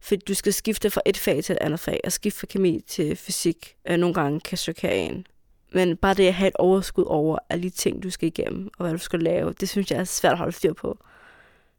Fordi 0.00 0.24
du 0.28 0.34
skal 0.34 0.52
skifte 0.52 0.90
fra 0.90 1.00
et 1.06 1.16
fag 1.16 1.44
til 1.44 1.52
et 1.52 1.58
andet 1.60 1.80
fag, 1.80 2.00
og 2.04 2.12
skifte 2.12 2.40
fra 2.40 2.46
kemi 2.46 2.80
til 2.86 3.16
fysik. 3.16 3.76
Øh, 3.88 3.96
nogle 3.96 4.14
gange 4.14 4.40
kan 4.40 4.58
chokere 4.58 4.96
en. 4.96 5.26
Men 5.72 5.96
bare 5.96 6.14
det 6.14 6.26
at 6.26 6.34
have 6.34 6.48
et 6.48 6.56
overskud 6.56 7.04
over 7.06 7.38
alle 7.48 7.62
de 7.62 7.70
ting, 7.70 8.02
du 8.02 8.10
skal 8.10 8.26
igennem, 8.26 8.70
og 8.78 8.84
hvad 8.84 8.92
du 8.92 8.98
skal 8.98 9.20
lave, 9.20 9.52
det 9.52 9.68
synes 9.68 9.90
jeg 9.90 10.00
er 10.00 10.04
svært 10.04 10.32
at 10.32 10.38
holde 10.38 10.52
styr 10.52 10.72
på. 10.72 10.98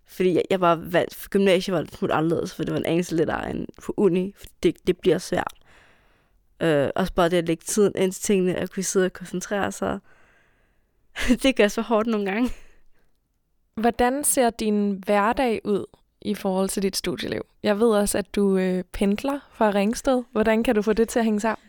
Fordi 0.06 0.34
jeg, 0.34 0.44
jeg 0.50 0.62
var 0.62 0.76
valgt, 0.76 1.16
for 1.16 1.30
gymnasiet 1.30 1.74
var 1.74 1.82
lidt 1.82 1.98
smule 1.98 2.14
anderledes, 2.14 2.56
for 2.56 2.64
det 2.64 2.72
var 2.72 2.80
en 2.80 2.86
anelse 2.86 3.16
lidt 3.16 3.30
end 3.50 3.68
på 3.86 3.94
uni, 3.98 4.34
for 4.38 4.46
det, 4.64 4.88
det 4.88 4.98
bliver 4.98 5.18
svært. 5.18 5.54
Øh, 6.62 6.90
også 6.96 7.14
bare 7.14 7.30
det 7.30 7.38
at 7.38 7.48
lægge 7.48 7.64
tiden 7.68 7.94
ind 7.96 8.12
til 8.12 8.24
tingene, 8.24 8.56
at 8.56 8.72
kunne 8.72 8.84
sidde 8.84 9.06
og 9.06 9.14
koncentrere 9.14 9.72
sig. 9.72 10.00
det 11.44 11.56
gør 11.56 11.68
så 11.68 11.82
hårdt 11.82 12.08
nogle 12.08 12.32
gange. 12.32 12.50
Hvordan 13.76 14.24
ser 14.24 14.50
din 14.50 15.04
hverdag 15.06 15.62
ud 15.64 15.86
i 16.22 16.36
forhold 16.36 16.70
til 16.70 16.84
dit 16.84 16.98
studieliv? 16.98 17.42
Jeg 17.64 17.80
ved 17.80 17.88
også, 17.88 18.18
at 18.18 18.36
du 18.36 18.58
øh, 18.58 18.84
pendler 18.84 19.40
fra 19.54 19.70
Ringsted. 19.70 20.24
Hvordan 20.32 20.64
kan 20.64 20.76
du 20.76 20.82
få 20.82 20.94
det 20.94 21.10
til 21.10 21.20
at 21.20 21.26
hænge 21.26 21.40
sammen? 21.40 21.68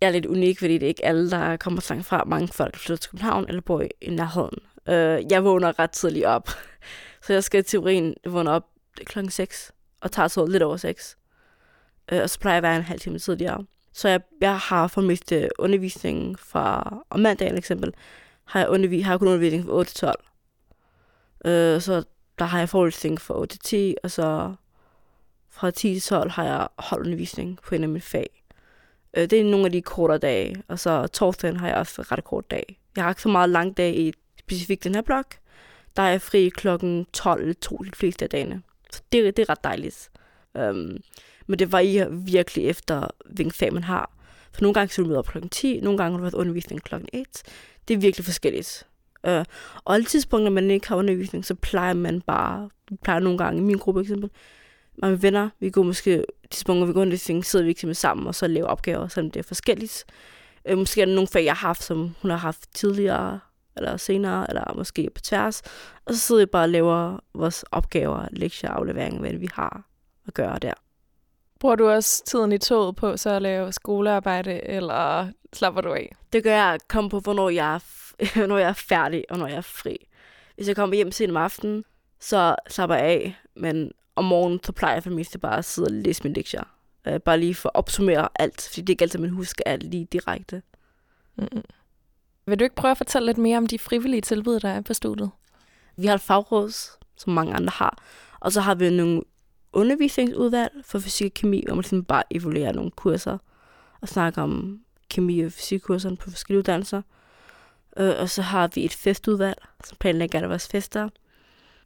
Jeg 0.00 0.06
er 0.06 0.12
lidt 0.12 0.26
unik, 0.26 0.58
fordi 0.58 0.72
det 0.74 0.82
er 0.82 0.88
ikke 0.88 1.04
alle, 1.04 1.30
der 1.30 1.56
kommer 1.56 1.80
så 1.80 1.94
langt 1.94 2.06
fra. 2.06 2.24
Mange 2.24 2.48
folk 2.48 2.76
flytter 2.76 3.00
til 3.00 3.10
København 3.10 3.44
eller 3.48 3.60
bor 3.60 3.82
i 4.00 4.10
nærheden. 4.10 4.58
Øh, 4.88 5.32
jeg 5.32 5.44
vågner 5.44 5.78
ret 5.78 5.90
tidligt 5.90 6.26
op. 6.26 6.48
Så 7.24 7.32
jeg 7.32 7.44
skal 7.44 7.60
i 7.60 7.62
teorien 7.62 8.14
vågne 8.26 8.50
op 8.50 8.66
klokken 9.04 9.30
6 9.30 9.72
og 10.00 10.12
tager 10.12 10.28
så 10.28 10.46
lidt 10.46 10.62
over 10.62 10.76
6. 10.76 11.16
Øh, 12.12 12.22
og 12.22 12.30
så 12.30 12.40
plejer 12.40 12.54
jeg 12.54 12.58
at 12.58 12.62
være 12.62 12.76
en 12.76 12.82
halv 12.82 13.00
time 13.00 13.18
tidligere. 13.18 13.64
Så 13.92 14.08
jeg, 14.08 14.20
jeg 14.40 14.58
har 14.58 14.86
for 14.86 15.00
mit 15.00 15.32
øh, 15.32 15.48
undervisning 15.58 16.38
fra 16.38 16.96
om 17.10 17.20
mandagen 17.20 17.58
eksempel, 17.58 17.94
har 18.50 18.60
jeg, 18.60 18.68
undervis, 18.68 19.04
har 19.04 19.12
jeg 19.12 19.18
kun 19.18 19.28
undervisning 19.28 19.64
fra 19.64 19.72
8 19.72 19.90
til 19.90 20.00
12. 20.00 20.24
Øh, 21.44 21.80
så 21.80 22.04
der 22.38 22.44
har 22.44 22.58
jeg 22.58 22.68
forelæsning 22.68 23.20
fra 23.20 23.38
8 23.38 23.58
til 23.58 23.60
10, 23.60 23.94
og 24.02 24.10
så 24.10 24.54
fra 25.48 25.70
10 25.70 25.92
til 25.94 26.02
12 26.02 26.30
har 26.30 26.44
jeg 26.44 26.68
holdundervisning 26.78 27.58
på 27.66 27.74
en 27.74 27.82
af 27.82 27.88
mine 27.88 28.00
fag. 28.00 28.42
Øh, 29.16 29.30
det 29.30 29.40
er 29.40 29.44
nogle 29.44 29.66
af 29.66 29.72
de 29.72 29.82
kortere 29.82 30.18
dage, 30.18 30.62
og 30.68 30.78
så 30.78 31.06
torsdagen 31.06 31.56
har 31.56 31.68
jeg 31.68 31.76
også 31.76 32.02
ret 32.02 32.24
kort 32.24 32.50
dag. 32.50 32.80
Jeg 32.96 33.04
har 33.04 33.10
ikke 33.10 33.22
så 33.22 33.28
meget 33.28 33.50
lang 33.50 33.76
dag 33.76 33.96
i 33.96 34.12
specifikt 34.38 34.84
den 34.84 34.94
her 34.94 35.02
blok. 35.02 35.34
Der 35.96 36.02
er 36.02 36.10
jeg 36.10 36.22
fri 36.22 36.48
klokken 36.48 37.06
12 37.12 37.40
eller 37.40 37.54
2 37.54 37.76
de 37.76 37.90
fleste 37.94 38.24
af 38.24 38.30
dagene. 38.30 38.62
Så 38.92 39.02
det, 39.12 39.36
det 39.36 39.42
er 39.42 39.50
ret 39.50 39.64
dejligt. 39.64 40.10
Øh, 40.56 40.74
men 41.46 41.58
det 41.58 41.72
varierer 41.72 42.08
virkelig 42.08 42.66
efter, 42.66 43.08
hvilken 43.26 43.52
fag 43.52 43.72
man 43.72 43.84
har. 43.84 44.10
For 44.52 44.62
nogle 44.62 44.74
gange 44.74 44.92
skal 44.92 45.04
du 45.04 45.08
møde 45.08 45.18
op 45.18 45.26
kl. 45.26 45.38
10, 45.50 45.80
nogle 45.80 45.98
gange 45.98 46.10
har 46.10 46.16
du 46.16 46.22
været 46.22 46.34
undervisning 46.34 46.82
klokken 46.82 47.08
1. 47.12 47.26
Det 47.88 47.94
er 47.94 47.98
virkelig 47.98 48.24
forskelligt. 48.24 48.86
Uh, 49.28 49.44
og 49.84 49.94
alle 49.94 50.04
tidspunkter, 50.04 50.50
man 50.50 50.70
ikke 50.70 50.88
har 50.88 50.96
undervisning, 50.96 51.44
så 51.44 51.54
plejer 51.54 51.94
man 51.94 52.20
bare, 52.20 52.70
plejer 53.02 53.20
nogle 53.20 53.38
gange 53.38 53.60
i 53.60 53.64
min 53.64 53.76
gruppe 53.76 54.00
eksempel, 54.00 54.30
mange 55.02 55.22
venner. 55.22 55.48
Vi 55.60 55.70
går 55.70 55.82
måske, 55.82 56.24
tidspunkter, 56.50 56.86
vi 56.86 56.92
går 56.92 57.00
undervisning, 57.00 57.44
sidder 57.44 57.64
vi 57.64 57.68
ikke 57.68 57.94
sammen, 57.94 58.26
og 58.26 58.34
så 58.34 58.46
laver 58.46 58.66
opgaver, 58.66 59.08
selvom 59.08 59.30
det 59.30 59.40
er 59.40 59.44
forskelligt. 59.44 60.04
Øh, 60.64 60.78
måske 60.78 61.02
er 61.02 61.06
der 61.06 61.14
nogle 61.14 61.28
fag, 61.28 61.44
jeg 61.44 61.52
har 61.52 61.68
haft, 61.68 61.82
som 61.82 62.14
hun 62.22 62.30
har 62.30 62.38
haft 62.38 62.74
tidligere, 62.74 63.40
eller 63.76 63.96
senere, 63.96 64.46
eller 64.48 64.74
måske 64.76 65.10
på 65.14 65.20
tværs. 65.20 65.62
Og 66.04 66.14
så 66.14 66.20
sidder 66.20 66.42
vi 66.42 66.46
bare 66.46 66.64
og 66.64 66.68
laver 66.68 67.18
vores 67.34 67.64
opgaver, 67.70 68.28
lektier, 68.32 68.70
afleveringer, 68.70 69.20
hvad 69.20 69.32
vi 69.32 69.48
har 69.54 69.82
at 70.26 70.34
gøre 70.34 70.58
der. 70.58 70.74
Bruger 71.60 71.76
du 71.76 71.88
også 71.88 72.24
tiden 72.24 72.52
i 72.52 72.58
toget 72.58 72.96
på 72.96 73.16
så 73.16 73.30
at 73.30 73.42
lave 73.42 73.72
skolearbejde, 73.72 74.64
eller 74.64 75.28
slapper 75.52 75.80
du 75.80 75.92
af? 75.92 76.16
Det 76.32 76.42
gør 76.42 76.54
jeg 76.54 76.78
komme 76.88 77.10
på, 77.10 77.20
hvornår 77.20 77.50
jeg, 77.50 77.74
er, 77.74 77.78
hvornår 78.38 78.58
jeg 78.58 78.68
er 78.68 78.72
færdig, 78.72 79.24
og 79.30 79.38
når 79.38 79.46
jeg 79.46 79.56
er 79.56 79.60
fri. 79.60 79.96
Hvis 80.54 80.68
jeg 80.68 80.76
kommer 80.76 80.96
hjem 80.96 81.12
sent 81.12 81.30
om 81.30 81.36
aftenen, 81.36 81.84
så 82.20 82.56
slapper 82.68 82.96
jeg 82.96 83.04
af, 83.04 83.36
men 83.56 83.92
om 84.16 84.24
morgenen, 84.24 84.60
så 84.64 84.72
plejer 84.72 84.94
jeg 84.94 85.02
for 85.02 85.10
mest 85.10 85.40
bare 85.40 85.58
at 85.58 85.64
sidde 85.64 85.86
og 85.86 85.92
læse 85.92 86.22
mine 86.22 86.34
lektier. 86.34 86.62
Uh, 87.08 87.18
bare 87.18 87.38
lige 87.38 87.54
for 87.54 87.68
at 87.68 87.74
opsummere 87.74 88.28
alt, 88.36 88.68
fordi 88.68 88.80
det 88.80 88.88
er 88.88 88.92
ikke 88.92 89.02
altid, 89.02 89.18
man 89.18 89.30
husker 89.30 89.62
alt 89.66 89.82
lige 89.82 90.04
direkte. 90.04 90.62
Mm-hmm. 91.36 91.62
Vil 92.46 92.58
du 92.58 92.64
ikke 92.64 92.76
prøve 92.76 92.90
at 92.90 92.96
fortælle 92.96 93.26
lidt 93.26 93.38
mere 93.38 93.58
om 93.58 93.66
de 93.66 93.78
frivillige 93.78 94.20
tilbud, 94.20 94.60
der 94.60 94.68
er 94.68 94.80
på 94.80 94.94
studiet? 94.94 95.30
Vi 95.96 96.06
har 96.06 96.14
et 96.14 96.20
fagråd, 96.20 96.70
som 97.16 97.32
mange 97.32 97.54
andre 97.54 97.72
har, 97.74 98.02
og 98.40 98.52
så 98.52 98.60
har 98.60 98.74
vi 98.74 98.90
nogle 98.90 99.22
undervisningsudvalg 99.72 100.72
for 100.84 100.98
fysik 100.98 101.26
og 101.26 101.34
kemi, 101.34 101.64
hvor 101.66 101.74
man 101.74 101.84
sådan 101.84 102.04
bare 102.04 102.22
evaluerer 102.30 102.72
nogle 102.72 102.90
kurser 102.90 103.38
og 104.00 104.08
snakker 104.08 104.42
om 104.42 104.80
kemi- 105.10 105.40
og 105.40 105.52
fysikkurserne 105.52 106.16
på 106.16 106.30
forskellige 106.30 106.58
uddannelser. 106.58 107.02
Øh, 107.96 108.14
og 108.18 108.28
så 108.30 108.42
har 108.42 108.70
vi 108.74 108.84
et 108.84 108.94
festudvalg, 108.94 109.58
som 109.84 109.96
planlægger 110.00 110.38
alle 110.38 110.48
vores 110.48 110.68
fester. 110.68 111.08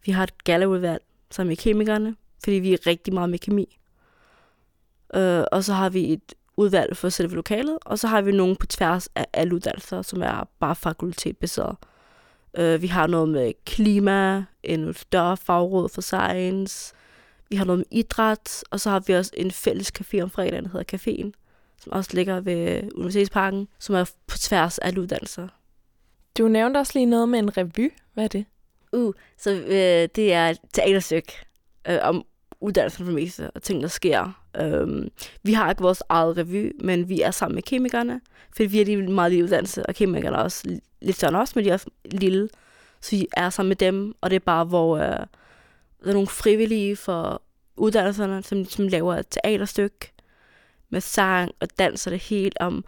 Vi 0.04 0.12
har 0.12 0.22
et 0.22 0.44
gallaudvalg, 0.44 1.02
som 1.30 1.50
er 1.50 1.54
kemikerne, 1.54 2.16
fordi 2.44 2.56
vi 2.56 2.72
er 2.72 2.86
rigtig 2.86 3.14
meget 3.14 3.30
med 3.30 3.38
kemi. 3.38 3.78
Øh, 5.14 5.44
og 5.52 5.64
så 5.64 5.72
har 5.72 5.88
vi 5.88 6.12
et 6.12 6.34
udvalg 6.56 6.96
for 6.96 7.08
selve 7.08 7.34
lokalet, 7.34 7.78
og 7.86 7.98
så 7.98 8.08
har 8.08 8.20
vi 8.20 8.32
nogen 8.32 8.56
på 8.56 8.66
tværs 8.66 9.08
af 9.14 9.26
alle 9.32 9.54
uddannelser, 9.54 10.02
som 10.02 10.22
er 10.22 10.48
bare 10.60 10.76
fakultetbaseret. 10.76 11.76
Øh, 12.56 12.82
vi 12.82 12.86
har 12.86 13.06
noget 13.06 13.28
med 13.28 13.52
klima, 13.64 14.44
en 14.62 14.94
større 14.94 15.36
fagråd 15.36 15.88
for 15.88 16.00
science, 16.00 16.94
vi 17.54 17.58
har 17.58 17.64
noget 17.64 17.78
med 17.78 17.87
idræt, 17.90 18.64
og 18.70 18.80
så 18.80 18.90
har 18.90 19.00
vi 19.00 19.12
også 19.12 19.30
en 19.37 19.50
fælles 19.50 19.92
café 20.00 20.20
om 20.20 20.30
fredagen, 20.30 20.64
der 20.64 20.70
hedder 20.70 20.96
Caféen, 20.96 21.32
som 21.82 21.92
også 21.92 22.11
ligger 22.14 22.40
ved 22.40 22.82
Universitetsparken, 22.94 23.68
som 23.78 23.94
er 23.94 24.11
på 24.26 24.38
tværs 24.38 24.78
af 24.78 24.87
alle 24.87 25.00
uddannelser. 25.00 25.49
Du 26.38 26.49
nævnte 26.49 26.78
også 26.78 26.92
lige 26.94 27.06
noget 27.06 27.28
med 27.28 27.38
en 27.38 27.56
revy. 27.56 27.92
Hvad 28.14 28.25
er 28.25 28.28
det? 28.28 28.44
Uh, 28.92 29.14
så 29.38 29.50
øh, 29.50 30.08
det 30.16 30.32
er 30.32 30.49
et 30.49 30.58
teaterstykke 30.73 31.32
øh, 31.88 31.99
om 32.02 32.25
uddannelsen 32.61 32.99
for 32.99 33.04
det 33.04 33.14
meste, 33.14 33.50
og 33.50 33.62
ting, 33.62 33.82
der 33.82 33.88
sker. 33.88 34.44
Um, 34.61 35.08
vi 35.42 35.52
har 35.52 35.70
ikke 35.70 35.82
vores 35.82 36.02
eget 36.08 36.37
revy, 36.37 36.73
men 36.80 37.08
vi 37.08 37.20
er 37.20 37.30
sammen 37.30 37.54
med 37.54 37.62
kemikerne, 37.62 38.20
fordi 38.56 38.66
vi 38.66 38.80
er 38.80 38.84
lige 38.84 38.96
meget 38.96 39.32
lille 39.32 39.44
uddannelse, 39.44 39.87
og 39.87 39.94
kemikerne 39.94 40.37
er 40.37 40.40
også 40.40 40.80
lidt 41.00 41.16
sådan 41.16 41.34
også, 41.34 41.52
men 41.56 41.64
de 41.64 41.70
er 41.70 41.75
også 41.75 41.90
lille. 42.04 42.49
Så 43.00 43.16
vi 43.16 43.26
er 43.37 43.50
sammen 43.50 43.68
med 43.68 43.76
dem, 43.76 44.14
og 44.20 44.30
det 44.30 44.37
er 44.37 44.40
bare, 44.40 44.64
hvor 44.64 44.94
uh, 44.94 45.26
der 46.04 46.11
er 46.11 46.12
nogle 46.12 46.28
frivillige 46.28 46.96
for 46.96 47.42
uddannelserne, 47.76 48.42
som, 48.42 48.64
som 48.64 48.88
laver 48.88 49.14
et 49.14 49.26
teaterstykke 49.30 50.12
med 50.88 51.00
sang 51.00 51.50
og 51.60 51.68
dans 51.78 52.06
og 52.06 52.10
det 52.12 52.20
hele 52.20 52.50
om 52.60 52.84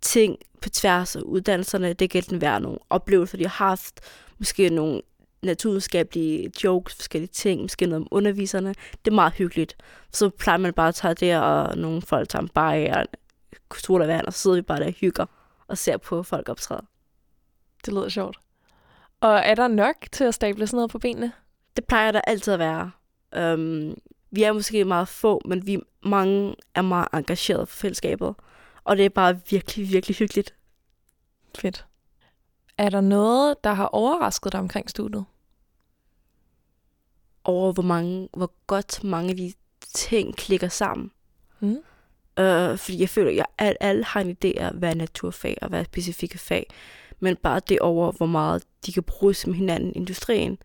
ting 0.00 0.38
på 0.62 0.68
tværs 0.68 1.16
af 1.16 1.20
uddannelserne. 1.20 1.92
Det 1.92 2.10
kan 2.10 2.24
være 2.30 2.60
nogle 2.60 2.78
oplevelser, 2.90 3.38
de 3.38 3.44
har 3.44 3.66
haft, 3.66 4.00
måske 4.38 4.70
nogle 4.70 5.02
naturvidenskabelige 5.42 6.52
jokes, 6.64 6.94
forskellige 6.94 7.30
ting, 7.32 7.62
måske 7.62 7.86
noget 7.86 8.02
om 8.02 8.08
underviserne. 8.10 8.68
Det 9.04 9.10
er 9.10 9.14
meget 9.14 9.32
hyggeligt. 9.32 9.76
Så 10.12 10.28
plejer 10.28 10.58
man 10.58 10.72
bare 10.72 10.88
at 10.88 10.94
tage 10.94 11.14
det, 11.14 11.36
og 11.36 11.78
nogle 11.78 12.02
folk 12.02 12.28
tager 12.28 12.42
en 12.42 12.48
bajer, 12.48 13.04
vand, 13.98 14.26
og 14.26 14.32
så 14.32 14.38
sidder 14.38 14.56
vi 14.56 14.62
bare 14.62 14.80
der 14.80 14.86
og 14.86 14.92
hygger 14.92 15.26
og 15.68 15.78
ser 15.78 15.96
på 15.96 16.22
folk 16.22 16.48
optræde. 16.48 16.82
Det 17.84 17.94
lyder 17.94 18.08
sjovt. 18.08 18.36
Og 19.20 19.38
er 19.38 19.54
der 19.54 19.68
nok 19.68 19.96
til 20.12 20.24
at 20.24 20.34
stable 20.34 20.66
sådan 20.66 20.76
noget 20.76 20.90
på 20.90 20.98
benene? 20.98 21.32
Det 21.76 21.84
plejer 21.84 22.12
der 22.12 22.20
altid 22.20 22.52
at 22.52 22.58
være. 22.58 22.90
Um, 23.54 23.96
vi 24.30 24.42
er 24.42 24.52
måske 24.52 24.84
meget 24.84 25.08
få, 25.08 25.42
men 25.44 25.66
vi 25.66 25.78
mange 26.04 26.54
er 26.74 26.82
meget 26.82 27.08
engageret 27.12 27.68
for 27.68 27.76
fællesskabet. 27.76 28.34
Og 28.84 28.96
det 28.96 29.04
er 29.04 29.08
bare 29.08 29.40
virkelig, 29.50 29.92
virkelig 29.92 30.16
hyggeligt. 30.16 30.54
Fedt. 31.58 31.86
Er 32.78 32.88
der 32.88 33.00
noget, 33.00 33.64
der 33.64 33.72
har 33.72 33.86
overrasket 33.86 34.52
dig 34.52 34.60
omkring 34.60 34.90
studiet? 34.90 35.24
Over 37.44 37.72
hvor, 37.72 37.82
mange, 37.82 38.28
hvor 38.36 38.52
godt 38.66 39.04
mange 39.04 39.30
af 39.30 39.36
de 39.36 39.52
ting 39.94 40.36
klikker 40.36 40.68
sammen. 40.68 41.10
Mm. 41.60 41.78
Øh, 42.38 42.78
fordi 42.78 43.00
jeg 43.00 43.08
føler, 43.08 43.30
at 43.30 43.36
jeg, 43.36 43.76
alle, 43.80 44.04
har 44.04 44.20
en 44.20 44.36
idé 44.44 44.60
af, 44.60 44.72
hvad 44.72 44.90
er 44.90 44.94
naturfag 44.94 45.58
og 45.62 45.68
hvad 45.68 45.80
er 45.80 45.84
specifikke 45.84 46.38
fag. 46.38 46.66
Men 47.20 47.36
bare 47.36 47.60
det 47.68 47.78
over, 47.78 48.12
hvor 48.12 48.26
meget 48.26 48.64
de 48.86 48.92
kan 48.92 49.02
bruge 49.02 49.34
som 49.34 49.52
hinanden 49.52 49.92
i 49.92 49.96
industrien. 49.96 50.58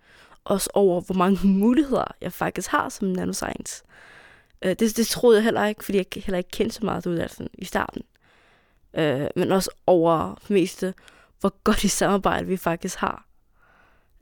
Også 0.45 0.69
over, 0.73 1.01
hvor 1.01 1.15
mange 1.15 1.47
muligheder 1.61 2.15
jeg 2.21 2.33
faktisk 2.33 2.69
har 2.69 2.89
som 2.89 3.07
nanoscience. 3.07 3.83
Øh, 4.61 4.75
det, 4.79 4.97
det 4.97 5.07
troede 5.07 5.37
jeg 5.37 5.43
heller 5.43 5.65
ikke, 5.65 5.83
fordi 5.85 5.97
jeg 5.97 6.05
heller 6.15 6.37
ikke 6.37 6.51
kendte 6.51 6.75
så 6.75 6.85
meget 6.85 7.03
til 7.03 7.11
uddannelsen 7.11 7.49
i 7.53 7.65
starten. 7.65 8.01
Øh, 8.93 9.27
men 9.35 9.51
også 9.51 9.69
over 9.87 10.35
meste, 10.49 10.93
hvor 11.39 11.53
godt 11.63 11.83
i 11.83 11.87
samarbejde 11.87 12.47
vi 12.47 12.57
faktisk 12.57 12.97
har. 12.97 13.25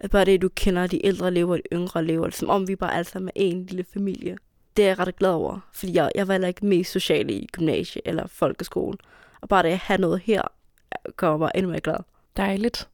Øh, 0.03 0.09
bare 0.09 0.25
det, 0.25 0.41
du 0.41 0.49
kender 0.49 0.87
de 0.87 1.05
ældre 1.05 1.27
elever 1.27 1.51
og 1.53 1.57
de 1.57 1.63
yngre 1.73 1.99
elever, 1.99 2.29
som 2.29 2.49
om 2.49 2.67
vi 2.67 2.75
bare 2.75 2.93
alle 2.93 3.09
sammen 3.09 3.27
er 3.27 3.31
en 3.35 3.65
lille 3.65 3.85
familie. 3.93 4.37
Det 4.77 4.83
er 4.83 4.87
jeg 4.87 4.99
ret 4.99 5.15
glad 5.15 5.29
over, 5.29 5.59
fordi 5.73 5.93
jeg, 5.93 6.11
jeg 6.15 6.27
var 6.27 6.33
heller 6.33 6.47
ikke 6.47 6.65
mest 6.65 6.91
social 6.91 7.29
i 7.29 7.49
gymnasie 7.51 8.01
eller 8.05 8.27
folkeskole. 8.27 8.97
Og 9.41 9.49
bare 9.49 9.63
det 9.63 9.69
at 9.69 9.77
have 9.77 10.01
noget 10.01 10.19
her, 10.19 10.41
gør 11.17 11.31
mig 11.31 11.39
bare 11.39 11.57
endnu 11.57 11.71
mere 11.71 11.81
glad. 11.81 11.97
Dejligt. 12.37 12.89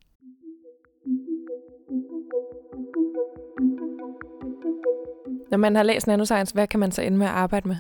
Når 5.52 5.58
man 5.58 5.76
har 5.76 5.84
læst 5.84 6.08
nanoscience, 6.08 6.54
hvad 6.54 6.68
kan 6.68 6.80
man 6.80 6.92
så 6.92 7.02
ende 7.02 7.18
med 7.18 7.28
at 7.28 7.34
arbejde 7.34 7.68
med? 7.68 7.76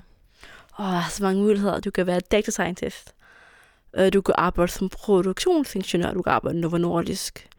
Åh, 0.80 0.96
oh, 0.96 1.10
så 1.10 1.24
mange 1.24 1.42
muligheder. 1.42 1.80
Du 1.80 1.92
kan 1.92 2.08
være 2.08 2.20
data 2.20 2.52
scientist. 2.52 3.14
Øh, 3.96 4.14
du 4.14 4.22
kan 4.22 4.36
arbejde 4.38 4.72
som 4.72 4.90
produktionsingeniør. 4.90 6.14
Du 6.14 6.22
kan 6.22 6.34
arbejde 6.34 6.58
i 6.58 6.62
Novo 6.62 6.78
Nordisk. 6.78 7.50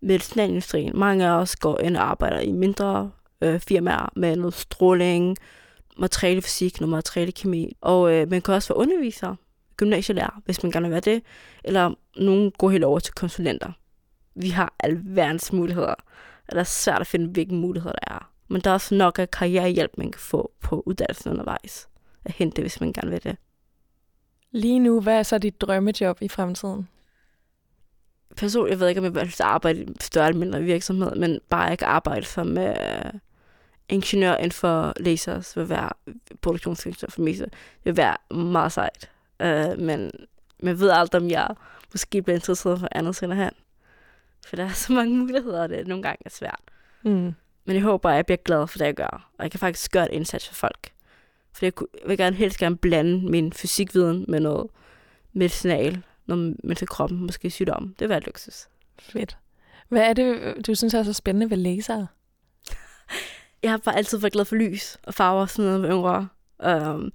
Medicinalindustrien. 0.00 0.98
Mange 0.98 1.26
af 1.26 1.30
os 1.30 1.56
går 1.56 1.80
ind 1.80 1.96
og 1.96 2.10
arbejder 2.10 2.40
i 2.40 2.52
mindre 2.52 3.10
øh, 3.40 3.60
firmaer 3.60 4.12
med 4.16 4.36
noget 4.36 4.54
stråling, 4.54 5.36
materialefysik, 5.96 6.80
noget 6.80 6.90
materialekemi. 6.90 7.76
Og 7.80 8.14
øh, 8.14 8.30
man 8.30 8.42
kan 8.42 8.54
også 8.54 8.74
være 8.74 8.78
underviser, 8.78 9.34
gymnasielærer, 9.76 10.42
hvis 10.44 10.62
man 10.62 10.72
gerne 10.72 10.84
vil 10.84 10.90
være 10.90 11.00
det. 11.00 11.22
Eller 11.64 11.94
nogen 12.16 12.52
går 12.58 12.70
helt 12.70 12.84
over 12.84 12.98
til 12.98 13.14
konsulenter. 13.14 13.72
Vi 14.34 14.48
har 14.48 14.74
alverdens 14.80 15.52
muligheder. 15.52 15.94
Det 16.50 16.58
er 16.58 16.64
svært 16.64 17.00
at 17.00 17.06
finde, 17.06 17.28
hvilke 17.28 17.54
muligheder 17.54 17.94
der 17.94 18.14
er. 18.14 18.30
Men 18.48 18.60
der 18.60 18.70
er 18.70 18.74
også 18.74 18.94
nok 18.94 19.18
af 19.18 19.30
karrierehjælp, 19.30 19.98
man 19.98 20.10
kan 20.10 20.20
få 20.20 20.52
på 20.60 20.82
uddannelsen 20.86 21.30
undervejs. 21.30 21.88
At 22.24 22.32
hente, 22.32 22.62
hvis 22.62 22.80
man 22.80 22.92
gerne 22.92 23.10
vil 23.10 23.24
det. 23.24 23.36
Lige 24.50 24.78
nu, 24.78 25.00
hvad 25.00 25.18
er 25.18 25.22
så 25.22 25.38
dit 25.38 25.60
drømmejob 25.60 26.22
i 26.22 26.28
fremtiden? 26.28 26.88
Personligt, 28.36 28.70
jeg 28.70 28.80
ved 28.80 28.88
ikke, 28.88 28.98
om 28.98 29.04
jeg 29.04 29.14
vil 29.14 29.34
arbejde 29.40 29.80
i 29.80 29.82
en 29.82 30.00
større 30.00 30.28
eller 30.28 30.38
mindre 30.38 30.62
virksomhed, 30.62 31.14
men 31.14 31.40
bare 31.50 31.72
ikke 31.72 31.86
arbejde 31.86 32.26
som 32.26 32.56
uh, 32.56 33.20
ingeniør 33.88 34.36
inden 34.36 34.52
for 34.52 34.92
lasers, 35.00 35.56
vil 35.56 35.68
være 35.68 35.90
produktionsingeniør 36.42 37.10
for 37.10 37.22
mig, 37.22 37.40
vil 37.84 37.96
være 37.96 38.36
meget 38.36 38.72
sejt. 38.72 39.10
Uh, 39.40 39.80
men 39.80 40.10
jeg 40.62 40.80
ved 40.80 40.90
aldrig, 40.90 41.22
om 41.22 41.30
jeg 41.30 41.48
måske 41.92 42.22
bliver 42.22 42.34
interesseret 42.34 42.80
for 42.80 42.88
andet 42.92 43.16
senere 43.16 43.38
hen. 43.38 43.52
For 44.46 44.56
der 44.56 44.64
er 44.64 44.72
så 44.72 44.92
mange 44.92 45.16
muligheder, 45.16 45.62
og 45.62 45.68
det 45.68 45.86
nogle 45.86 46.02
gange 46.02 46.22
er 46.24 46.30
svært. 46.30 46.60
Mm. 47.02 47.34
Men 47.68 47.76
jeg 47.76 47.82
håber, 47.82 48.10
at 48.10 48.16
jeg 48.16 48.26
bliver 48.26 48.38
glad 48.44 48.66
for 48.66 48.78
det, 48.78 48.86
jeg 48.86 48.94
gør. 48.94 49.30
Og 49.38 49.42
jeg 49.42 49.50
kan 49.50 49.60
faktisk 49.60 49.92
gøre 49.92 50.12
et 50.12 50.14
indsats 50.14 50.48
for 50.48 50.54
folk. 50.54 50.92
For 51.52 51.66
jeg 51.66 51.72
vil 52.06 52.16
gerne 52.16 52.36
helst 52.36 52.58
gerne 52.58 52.76
blande 52.76 53.30
min 53.30 53.52
fysikviden 53.52 54.24
med 54.28 54.40
noget 54.40 54.70
medicinal, 55.32 56.02
noget 56.26 56.56
med 56.64 56.76
til 56.76 56.88
kroppen, 56.88 57.18
måske 57.18 57.50
sygdom. 57.50 57.88
Det 57.88 58.00
vil 58.00 58.08
være 58.08 58.20
luksus. 58.20 58.68
Fedt. 58.98 59.38
Hvad 59.88 60.02
er 60.02 60.12
det, 60.12 60.56
du 60.66 60.74
synes 60.74 60.94
er 60.94 61.02
så 61.02 61.12
spændende 61.12 61.50
ved 61.50 61.56
lasere? 61.56 62.06
jeg 63.62 63.70
har 63.70 63.78
bare 63.78 63.96
altid 63.96 64.18
været 64.18 64.32
glad 64.32 64.44
for 64.44 64.56
lys 64.56 64.96
og 65.02 65.14
farver 65.14 65.40
og 65.40 65.50
sådan 65.50 65.70
noget 65.70 65.90
yngre. 65.90 66.28
Um, 66.66 67.12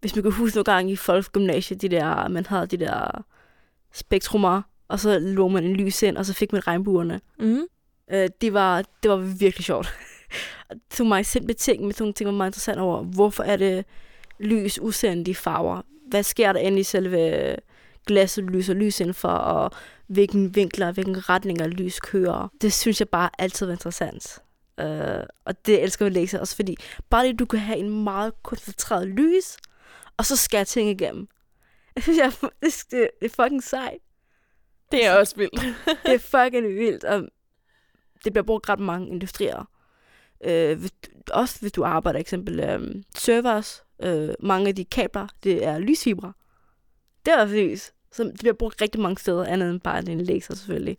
hvis 0.00 0.16
man 0.16 0.22
kan 0.22 0.32
huske 0.32 0.56
nogle 0.56 0.64
gange 0.64 0.92
i 0.92 0.96
folkegymnasiet, 0.96 1.82
de 1.82 1.88
der, 1.88 2.28
man 2.28 2.46
havde 2.46 2.66
de 2.66 2.76
der 2.76 3.24
spektrummer, 3.92 4.62
og 4.88 5.00
så 5.00 5.18
lå 5.18 5.48
man 5.48 5.64
en 5.64 5.76
lys 5.76 6.02
ind, 6.02 6.16
og 6.16 6.26
så 6.26 6.34
fik 6.34 6.52
man 6.52 6.66
regnbuerne. 6.66 7.20
Mm. 7.38 7.66
Uh, 8.12 8.26
det, 8.40 8.52
var, 8.52 8.84
det 9.02 9.10
var 9.10 9.16
virkelig 9.16 9.64
sjovt. 9.64 9.94
det 10.70 10.80
tog 10.96 11.06
mig 11.06 11.26
simple 11.26 11.54
ting, 11.54 11.82
men 11.82 11.94
nogle 11.98 12.14
ting 12.14 12.26
var 12.26 12.34
meget 12.34 12.48
interessant 12.48 12.80
over, 12.80 13.02
hvorfor 13.02 13.42
er 13.42 13.56
det 13.56 13.84
lys 14.38 14.78
usendt 14.82 15.28
i 15.28 15.34
farver? 15.34 15.82
Hvad 16.08 16.22
sker 16.22 16.52
der 16.52 16.60
inde 16.60 16.80
i 16.80 16.82
selve 16.82 17.56
glasset 18.06 18.44
lyser 18.44 18.74
lys 18.74 19.00
ind 19.00 19.14
for, 19.14 19.28
og 19.28 19.70
hvilken 20.06 20.54
vinkler, 20.54 20.92
hvilken 20.92 21.28
retninger 21.28 21.66
lys 21.66 22.00
kører. 22.00 22.48
Det 22.60 22.72
synes 22.72 23.00
jeg 23.00 23.08
bare 23.08 23.30
altid 23.38 23.66
var 23.66 23.72
interessant. 23.72 24.38
Uh, 24.82 25.22
og 25.44 25.66
det 25.66 25.82
elsker 25.82 26.04
jeg 26.04 26.12
læse 26.12 26.40
også, 26.40 26.56
fordi 26.56 26.76
bare 27.10 27.26
det, 27.26 27.38
du 27.38 27.44
kan 27.44 27.58
have 27.58 27.78
en 27.78 28.04
meget 28.04 28.42
koncentreret 28.42 29.08
lys, 29.08 29.56
og 30.16 30.26
så 30.26 30.36
skære 30.36 30.64
ting 30.64 30.90
igennem. 30.90 31.28
Jeg 31.96 32.02
synes, 32.02 32.18
jeg, 32.18 32.32
det, 32.62 33.10
det 33.20 33.30
er 33.30 33.42
fucking 33.42 33.62
sejt. 33.62 33.98
Det 34.92 35.06
er 35.06 35.14
også 35.14 35.36
vildt. 35.36 35.62
det 36.06 36.14
er 36.14 36.18
fucking 36.18 36.68
vildt, 36.74 37.04
og 37.04 37.28
det 38.24 38.32
bliver 38.32 38.44
brugt 38.44 38.68
ret 38.68 38.80
mange 38.80 39.08
industrier. 39.08 39.68
Uh, 40.46 40.78
hvis, 40.78 40.92
også 41.32 41.60
hvis 41.60 41.72
du 41.72 41.84
arbejder 41.84 42.20
eksempel 42.20 42.74
um, 42.74 43.02
servers, 43.16 43.84
uh, 44.06 44.28
mange 44.40 44.68
af 44.68 44.74
de 44.74 44.84
kabler, 44.84 45.26
det 45.42 45.64
er 45.66 45.78
lysfibre. 45.78 46.32
Det 47.26 47.34
er 47.34 47.44
lys. 47.44 47.92
Så 48.12 48.24
det 48.24 48.38
bliver 48.40 48.52
brugt 48.52 48.82
rigtig 48.82 49.00
mange 49.00 49.18
steder, 49.18 49.44
andet 49.44 49.70
end 49.70 49.80
bare 49.80 50.10
en 50.10 50.20
laser 50.20 50.54
selvfølgelig. 50.54 50.98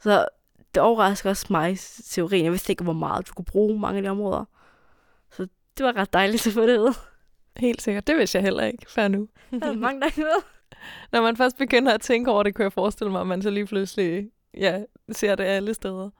Så 0.00 0.26
det 0.74 0.82
overrasker 0.82 1.30
også 1.30 1.46
mig, 1.50 1.78
teorien. 2.04 2.44
Jeg 2.44 2.52
vidste 2.52 2.72
ikke, 2.72 2.84
hvor 2.84 2.92
meget 2.92 3.28
du 3.28 3.32
kunne 3.32 3.44
bruge 3.44 3.80
mange 3.80 3.96
af 3.96 4.02
de 4.02 4.08
områder. 4.08 4.44
Så 5.30 5.46
det 5.78 5.86
var 5.86 5.96
ret 5.96 6.12
dejligt 6.12 6.46
at 6.46 6.52
få 6.52 6.66
det 6.66 6.78
ud. 6.78 6.94
Helt 7.56 7.82
sikkert. 7.82 8.06
Det 8.06 8.16
vidste 8.16 8.38
jeg 8.38 8.42
heller 8.42 8.64
ikke 8.64 8.90
før 8.90 9.08
nu. 9.08 9.28
Der 9.60 9.66
er 9.66 9.72
mange, 9.74 10.00
der 10.00 10.06
ikke 10.06 10.22
ved. 10.22 10.42
Når 11.12 11.22
man 11.22 11.36
først 11.36 11.56
begynder 11.56 11.94
at 11.94 12.00
tænke 12.00 12.30
over 12.30 12.42
det, 12.42 12.54
kan 12.54 12.62
jeg 12.62 12.72
forestille 12.72 13.12
mig, 13.12 13.20
at 13.20 13.26
man 13.26 13.42
så 13.42 13.50
lige 13.50 13.66
pludselig 13.66 14.30
ja, 14.56 14.82
ser 15.12 15.34
det 15.34 15.44
alle 15.44 15.74
steder. 15.74 16.10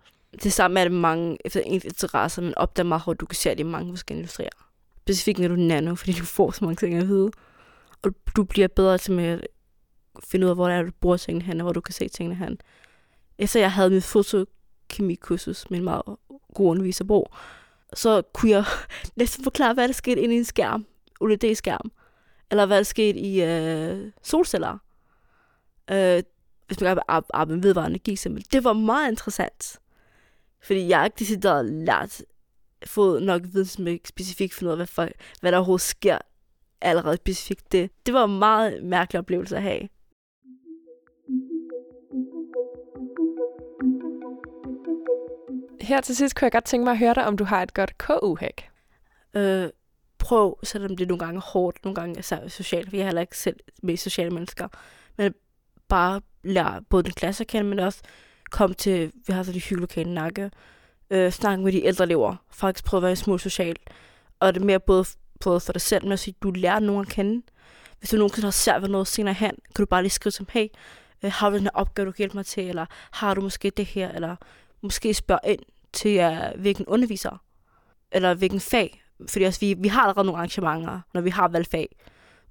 Det 0.43 0.53
samme 0.53 0.81
er 0.81 0.85
det 0.85 0.93
mange 0.93 1.39
efter 1.45 1.61
ens 1.61 1.85
interesser, 1.85 2.43
men 2.43 2.55
opdager 2.55 2.87
meget, 2.87 3.03
hårdt, 3.03 3.21
du 3.21 3.27
kan 3.27 3.37
se 3.37 3.51
det 3.51 3.61
i 3.61 3.63
mange 3.63 3.93
forskellige 3.93 4.23
industrier. 4.23 4.51
Specifikt 5.03 5.39
når 5.39 5.49
du 5.49 5.55
er 5.55 5.59
nano, 5.59 5.95
fordi 5.95 6.13
du 6.13 6.25
får 6.25 6.51
så 6.51 6.65
mange 6.65 6.77
ting 6.77 6.95
at 6.95 7.09
vide. 7.09 7.31
Og 8.03 8.15
du 8.37 8.45
bliver 8.45 8.69
bedre 8.69 8.99
til 8.99 9.13
med 9.13 9.25
at 9.25 9.47
finde 10.25 10.47
ud 10.47 10.51
af, 10.51 10.57
hvor 10.57 10.69
det 10.69 10.77
er, 10.77 10.83
du 10.83 10.91
bruger 11.01 11.17
tingene 11.17 11.45
hen, 11.45 11.61
og 11.61 11.65
hvor 11.65 11.73
du 11.73 11.81
kan 11.81 11.95
se 11.95 12.09
tingene 12.09 12.35
hen 12.35 12.59
efter 13.39 13.61
jeg 13.61 13.73
havde 13.73 13.91
mit 13.91 14.05
fotokemikursus 14.05 15.71
med 15.71 15.79
en 15.79 15.85
meget 15.85 16.03
god 16.55 16.71
underviser 16.71 17.05
på, 17.05 17.33
så 17.95 18.23
kunne 18.35 18.51
jeg 18.51 18.65
næsten 19.17 19.45
forklare, 19.45 19.75
hvad 19.75 19.89
der 19.89 19.95
skete 19.95 20.21
inde 20.21 20.35
i 20.35 20.39
en 20.39 20.45
skærm, 20.45 20.87
OLED-skærm, 21.21 21.93
eller 22.51 22.67
hvad 22.67 22.77
der 22.77 22.83
skete 22.83 23.19
i 23.19 23.43
øh, 23.43 24.13
solceller. 24.23 24.79
Øh, 25.91 26.23
hvis 26.73 26.81
man 26.81 26.99
arbejder 27.09 27.55
med 27.55 27.63
vedvarende 27.63 27.95
energi, 27.95 28.17
simpelthen. 28.17 28.49
Det 28.53 28.65
var 28.65 28.73
meget 28.73 29.11
interessant. 29.11 29.79
Fordi 30.63 30.89
jeg 30.89 30.99
har 30.99 31.05
ikke 31.05 31.19
decideret 31.19 31.65
lært, 31.65 32.23
fået 32.87 33.23
nok 33.23 33.43
viden, 33.45 33.67
som 33.67 33.87
jeg 33.87 34.01
specifikt 34.05 34.63
ud 34.63 34.69
af, 34.69 34.77
hvad, 34.77 34.87
for, 34.87 35.09
hvad 35.41 35.53
der 35.53 35.59
overhovedet 35.59 35.81
sker 35.81 36.19
allerede 36.81 37.17
specifikt 37.17 37.73
det. 37.73 37.91
Det 38.07 38.15
var 38.15 38.25
en 38.25 38.39
meget 38.39 38.85
mærkelig 38.85 39.19
oplevelse 39.19 39.57
at 39.57 39.63
have. 39.63 39.89
Her 45.81 46.01
til 46.01 46.17
sidst 46.17 46.37
kunne 46.37 46.45
jeg 46.45 46.53
godt 46.53 46.65
tænke 46.65 46.85
mig 46.85 46.93
at 46.93 46.99
høre 46.99 47.15
dig, 47.15 47.27
om 47.27 47.37
du 47.37 47.45
har 47.45 47.63
et 47.63 47.75
godt 47.75 47.99
KU-hack. 47.99 48.71
Øh, 49.35 49.69
prøv, 50.19 50.59
selvom 50.63 50.97
det 50.97 51.09
nogle 51.09 51.25
gange 51.25 51.37
er 51.37 51.51
hårdt, 51.53 51.85
nogle 51.85 51.95
gange 51.95 52.19
er 52.19 52.49
socialt, 52.49 52.89
for 52.89 52.97
jeg 52.97 53.03
er 53.03 53.07
heller 53.07 53.21
ikke 53.21 53.39
selv 53.39 53.57
med 53.83 53.97
sociale 53.97 54.31
mennesker, 54.31 54.69
men 55.17 55.35
bare 55.93 56.21
lære 56.45 56.83
både 56.91 57.03
den 57.03 57.13
klasse 57.13 57.43
at 57.45 57.47
kende, 57.47 57.71
men 57.71 57.79
også 57.79 58.01
komme 58.51 58.75
til, 58.75 59.13
vi 59.27 59.33
har 59.33 59.43
så 59.43 59.53
de 59.53 59.61
hyggelokale 59.61 60.15
nakke, 60.15 60.51
øh, 61.11 61.33
snakke 61.33 61.65
med 61.65 61.73
de 61.73 61.85
ældre 61.85 62.05
elever, 62.05 62.37
faktisk 62.51 62.85
prøve 62.85 62.99
at 62.99 63.03
være 63.03 63.11
en 63.11 63.17
smule 63.17 63.41
social, 63.41 63.77
og 64.41 64.55
det 64.55 64.61
er 64.61 64.65
mere 64.65 64.81
både, 64.81 65.05
både 65.41 65.61
for 65.61 65.73
dig 65.73 65.83
selv, 65.83 66.05
men 66.05 66.13
også 66.13 66.31
at 66.31 66.43
du 66.43 66.51
lærer 66.51 66.79
nogen 66.79 67.01
at 67.01 67.09
kende. 67.09 67.43
Hvis 67.99 68.11
du 68.11 68.17
nogensinde 68.17 68.47
har 68.47 68.51
svært 68.51 68.83
ved 68.83 68.89
noget 68.89 69.07
senere 69.07 69.35
hen, 69.35 69.51
kan 69.51 69.83
du 69.83 69.87
bare 69.87 70.03
lige 70.03 70.11
skrive 70.11 70.33
som, 70.33 70.47
hey, 70.51 70.67
øh, 71.23 71.33
har 71.33 71.51
du 71.51 71.57
den 71.57 71.63
her 71.63 71.71
opgave, 71.75 72.07
du 72.07 72.13
kan 72.13 72.19
hjælpe 72.19 72.37
mig 72.37 72.47
til, 72.47 72.69
eller 72.69 72.87
har 73.11 73.35
du 73.35 73.41
måske 73.41 73.71
det 73.71 73.87
her, 73.87 74.13
eller 74.13 74.37
måske 74.83 75.15
spørge 75.15 75.41
ind 75.45 75.61
til, 75.93 76.21
uh, 76.27 76.61
hvilken 76.61 76.87
underviser, 76.87 77.43
eller 78.13 78.35
hvilken 78.35 78.61
fag. 78.61 79.03
Fordi 79.29 79.45
også, 79.45 79.61
vi, 79.61 79.75
vi 79.79 79.89
har 79.89 80.01
allerede 80.01 80.27
nogle 80.27 80.39
arrangementer, 80.39 81.01
når 81.15 81.21
vi 81.21 81.31
har 81.31 81.49
valgfag, 81.49 81.89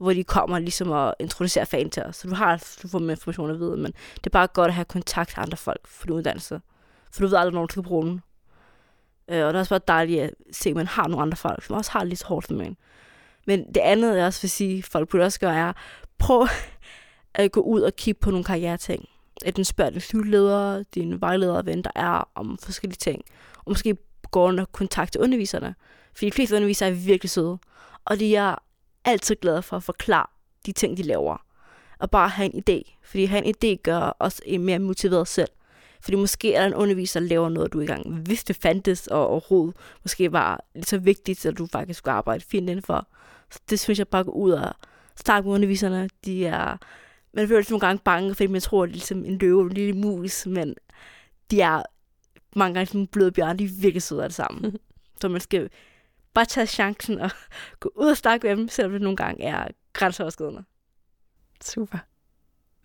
hvor 0.02 0.14
de 0.14 0.24
kommer 0.24 0.60
ligesom 0.60 0.92
og 0.92 1.16
introducerer 1.20 1.66
fagen 1.66 1.90
til 1.90 2.04
os. 2.04 2.16
Så 2.16 2.28
du 2.28 2.36
har 2.36 2.64
du 2.84 2.88
får 2.88 3.00
mere 3.00 3.12
information 3.12 3.52
at 3.52 3.60
vide, 3.60 3.78
men 3.78 3.94
det 4.16 4.26
er 4.26 4.30
bare 4.30 4.48
godt 4.48 4.68
at 4.68 4.74
have 4.74 4.86
kontakt 4.86 5.30
til 5.30 5.40
andre 5.40 5.58
folk 5.58 5.88
for 5.88 6.06
din 6.06 6.16
uddannelse. 6.16 6.62
For 7.12 7.22
du 7.22 7.28
ved 7.28 7.38
aldrig, 7.38 7.54
når 7.54 7.66
du 7.66 7.72
skal 7.72 7.84
bruge 7.84 8.06
den. 8.06 8.22
Øh, 9.30 9.46
og 9.46 9.54
det 9.54 9.56
er 9.56 9.60
også 9.60 9.70
bare 9.70 9.82
dejligt 9.88 10.22
at 10.24 10.34
se, 10.52 10.70
at 10.70 10.76
man 10.76 10.88
har 10.88 11.08
nogle 11.08 11.22
andre 11.22 11.38
folk, 11.38 11.64
som 11.64 11.76
også 11.76 11.92
har 11.92 12.00
det 12.00 12.10
lidt 12.10 12.24
hårdt 12.24 12.48
som 12.48 12.62
en. 12.62 12.78
Men 13.48 13.74
det 13.74 13.82
andet, 13.82 14.18
jeg 14.18 14.26
også 14.26 14.42
vil 14.42 14.50
sige, 14.50 14.84
folk 14.84 15.10
burde 15.10 15.24
også 15.24 15.40
gøre, 15.40 15.56
er, 15.56 15.74
prøv 16.18 16.48
at 17.36 17.52
gå 17.52 17.62
ud 17.62 17.82
og 17.82 17.96
kigge 17.96 18.20
på 18.20 18.32
nogle 18.32 18.44
karriereting 18.44 19.06
at 19.46 19.56
den 19.56 19.66
spørger 19.66 19.92
din 19.92 20.02
studieleder, 20.02 20.84
din 20.96 21.22
vejleder, 21.22 21.62
hvem 21.62 21.84
der 21.84 21.92
er 21.96 22.30
om 22.36 22.58
forskellige 22.58 22.98
ting. 22.98 23.22
Og 23.58 23.72
måske 23.72 23.98
går 24.32 24.48
under 24.48 24.66
kontakt 24.66 25.12
til 25.12 25.22
underviserne. 25.22 25.76
For 26.14 26.26
de 26.26 26.32
fleste 26.32 26.56
undervisere 26.56 26.90
er 26.90 26.94
virkelig 26.94 27.30
søde. 27.30 27.58
Og 28.06 28.20
de 28.20 28.36
er 28.36 28.56
altid 29.06 29.36
glade 29.36 29.62
for 29.62 29.78
at 29.78 29.84
forklare 29.84 30.26
de 30.66 30.72
ting, 30.72 30.98
de 30.98 31.04
laver. 31.04 31.46
Og 32.00 32.12
bare 32.12 32.30
have 32.30 32.56
en 32.56 32.64
idé. 32.70 33.00
Fordi 33.04 33.26
have 33.26 33.46
en 33.46 33.56
idé 33.56 33.82
gør 33.84 34.18
os 34.20 34.42
mere 34.60 34.80
motiveret 34.80 35.28
selv. 35.28 35.50
Fordi 36.02 36.16
måske 36.16 36.54
er 36.54 36.60
der 36.60 36.68
en 36.68 36.74
underviser, 36.74 37.20
der 37.20 37.28
laver 37.28 37.50
noget, 37.50 37.74
du 37.74 37.80
i 37.80 37.86
gang 37.86 38.16
hvis 38.16 38.44
det 38.44 38.56
fandtes, 38.56 39.08
og 39.08 39.28
overhovedet 39.28 39.76
måske 40.04 40.32
var 40.32 40.64
lidt 40.76 40.90
så 40.90 40.98
vigtigt, 40.98 41.46
at 41.46 41.58
du 41.58 41.68
faktisk 41.72 41.98
skulle 41.98 42.14
arbejde 42.14 42.44
fint 42.50 42.70
indenfor. 42.70 43.08
Så 43.52 43.60
det 43.70 43.80
synes 43.80 44.00
jeg 44.00 44.08
bare 44.08 44.24
gå 44.24 44.32
ud 44.32 44.52
og 44.52 44.74
snakke 45.16 45.48
med 45.48 45.56
underviserne. 45.56 46.10
De 46.26 46.46
er 46.46 46.78
man 47.34 47.48
føler 47.48 47.62
sig 47.62 47.72
nogle 47.72 47.88
gange 47.88 48.02
bange, 48.06 48.36
fordi 48.36 48.48
man 48.48 48.62
tror, 48.62 48.84
at 48.84 48.88
det 48.88 48.94
er 48.94 48.96
ligesom 48.96 49.26
en 49.26 49.38
løve 49.38 49.62
en 49.62 49.70
lille 49.70 49.94
mus, 49.94 50.46
men 50.46 50.76
de 51.52 51.62
er 51.62 51.84
mange 52.56 52.74
gange 52.74 52.92
som 52.92 53.08
bløde 53.08 53.32
bjørn, 53.32 53.60
de 53.60 53.64
er 53.64 53.82
virkelig 53.82 54.02
søde 54.02 54.24
det 54.24 54.34
sammen. 54.34 54.78
så 55.22 55.28
man 55.28 55.42
skal 55.42 55.70
bare 56.34 56.46
tage 56.46 56.68
chancen 56.68 57.20
og 57.20 57.32
gå 57.80 57.92
ud 57.96 58.08
og 58.08 58.18
snakke 58.18 58.48
med 58.48 58.58
dem, 58.58 58.68
selvom 58.68 58.92
det 58.92 59.02
nogle 59.02 59.18
gange 59.18 59.44
er 59.44 59.68
grænseoverskridende. 59.94 60.64
Super. 61.64 61.98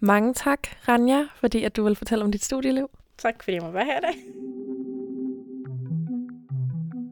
Mange 0.01 0.35
tak, 0.35 0.69
Ranja, 0.89 1.27
fordi 1.37 1.63
at 1.63 1.77
du 1.77 1.85
vil 1.85 1.97
fortælle 1.97 2.25
om 2.25 2.33
dit 2.33 2.45
studieliv. 2.45 2.91
Tak, 3.19 3.43
fordi 3.43 3.55
jeg 3.55 3.63
må 3.63 3.71
være 3.71 3.85
her 3.85 3.99
i 3.99 4.01
dag. 4.01 4.15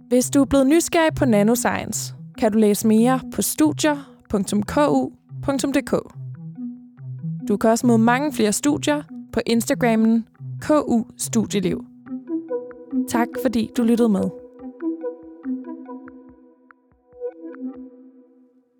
Hvis 0.08 0.30
du 0.30 0.40
er 0.40 0.44
blevet 0.44 0.66
nysgerrig 0.66 1.14
på 1.14 1.24
nanoscience, 1.24 2.14
kan 2.38 2.52
du 2.52 2.58
læse 2.58 2.86
mere 2.86 3.20
på 3.34 3.42
studier.ku.dk. 3.42 5.92
Du 7.48 7.56
kan 7.56 7.70
også 7.70 7.86
møde 7.86 7.98
mange 7.98 8.32
flere 8.32 8.52
studier 8.52 9.02
på 9.32 9.40
Instagrammen 9.46 10.28
KU 10.60 11.04
Studieliv. 11.16 11.84
Tak 13.08 13.28
fordi 13.42 13.70
du 13.76 13.82
lyttede 13.82 14.08
med. 14.08 14.43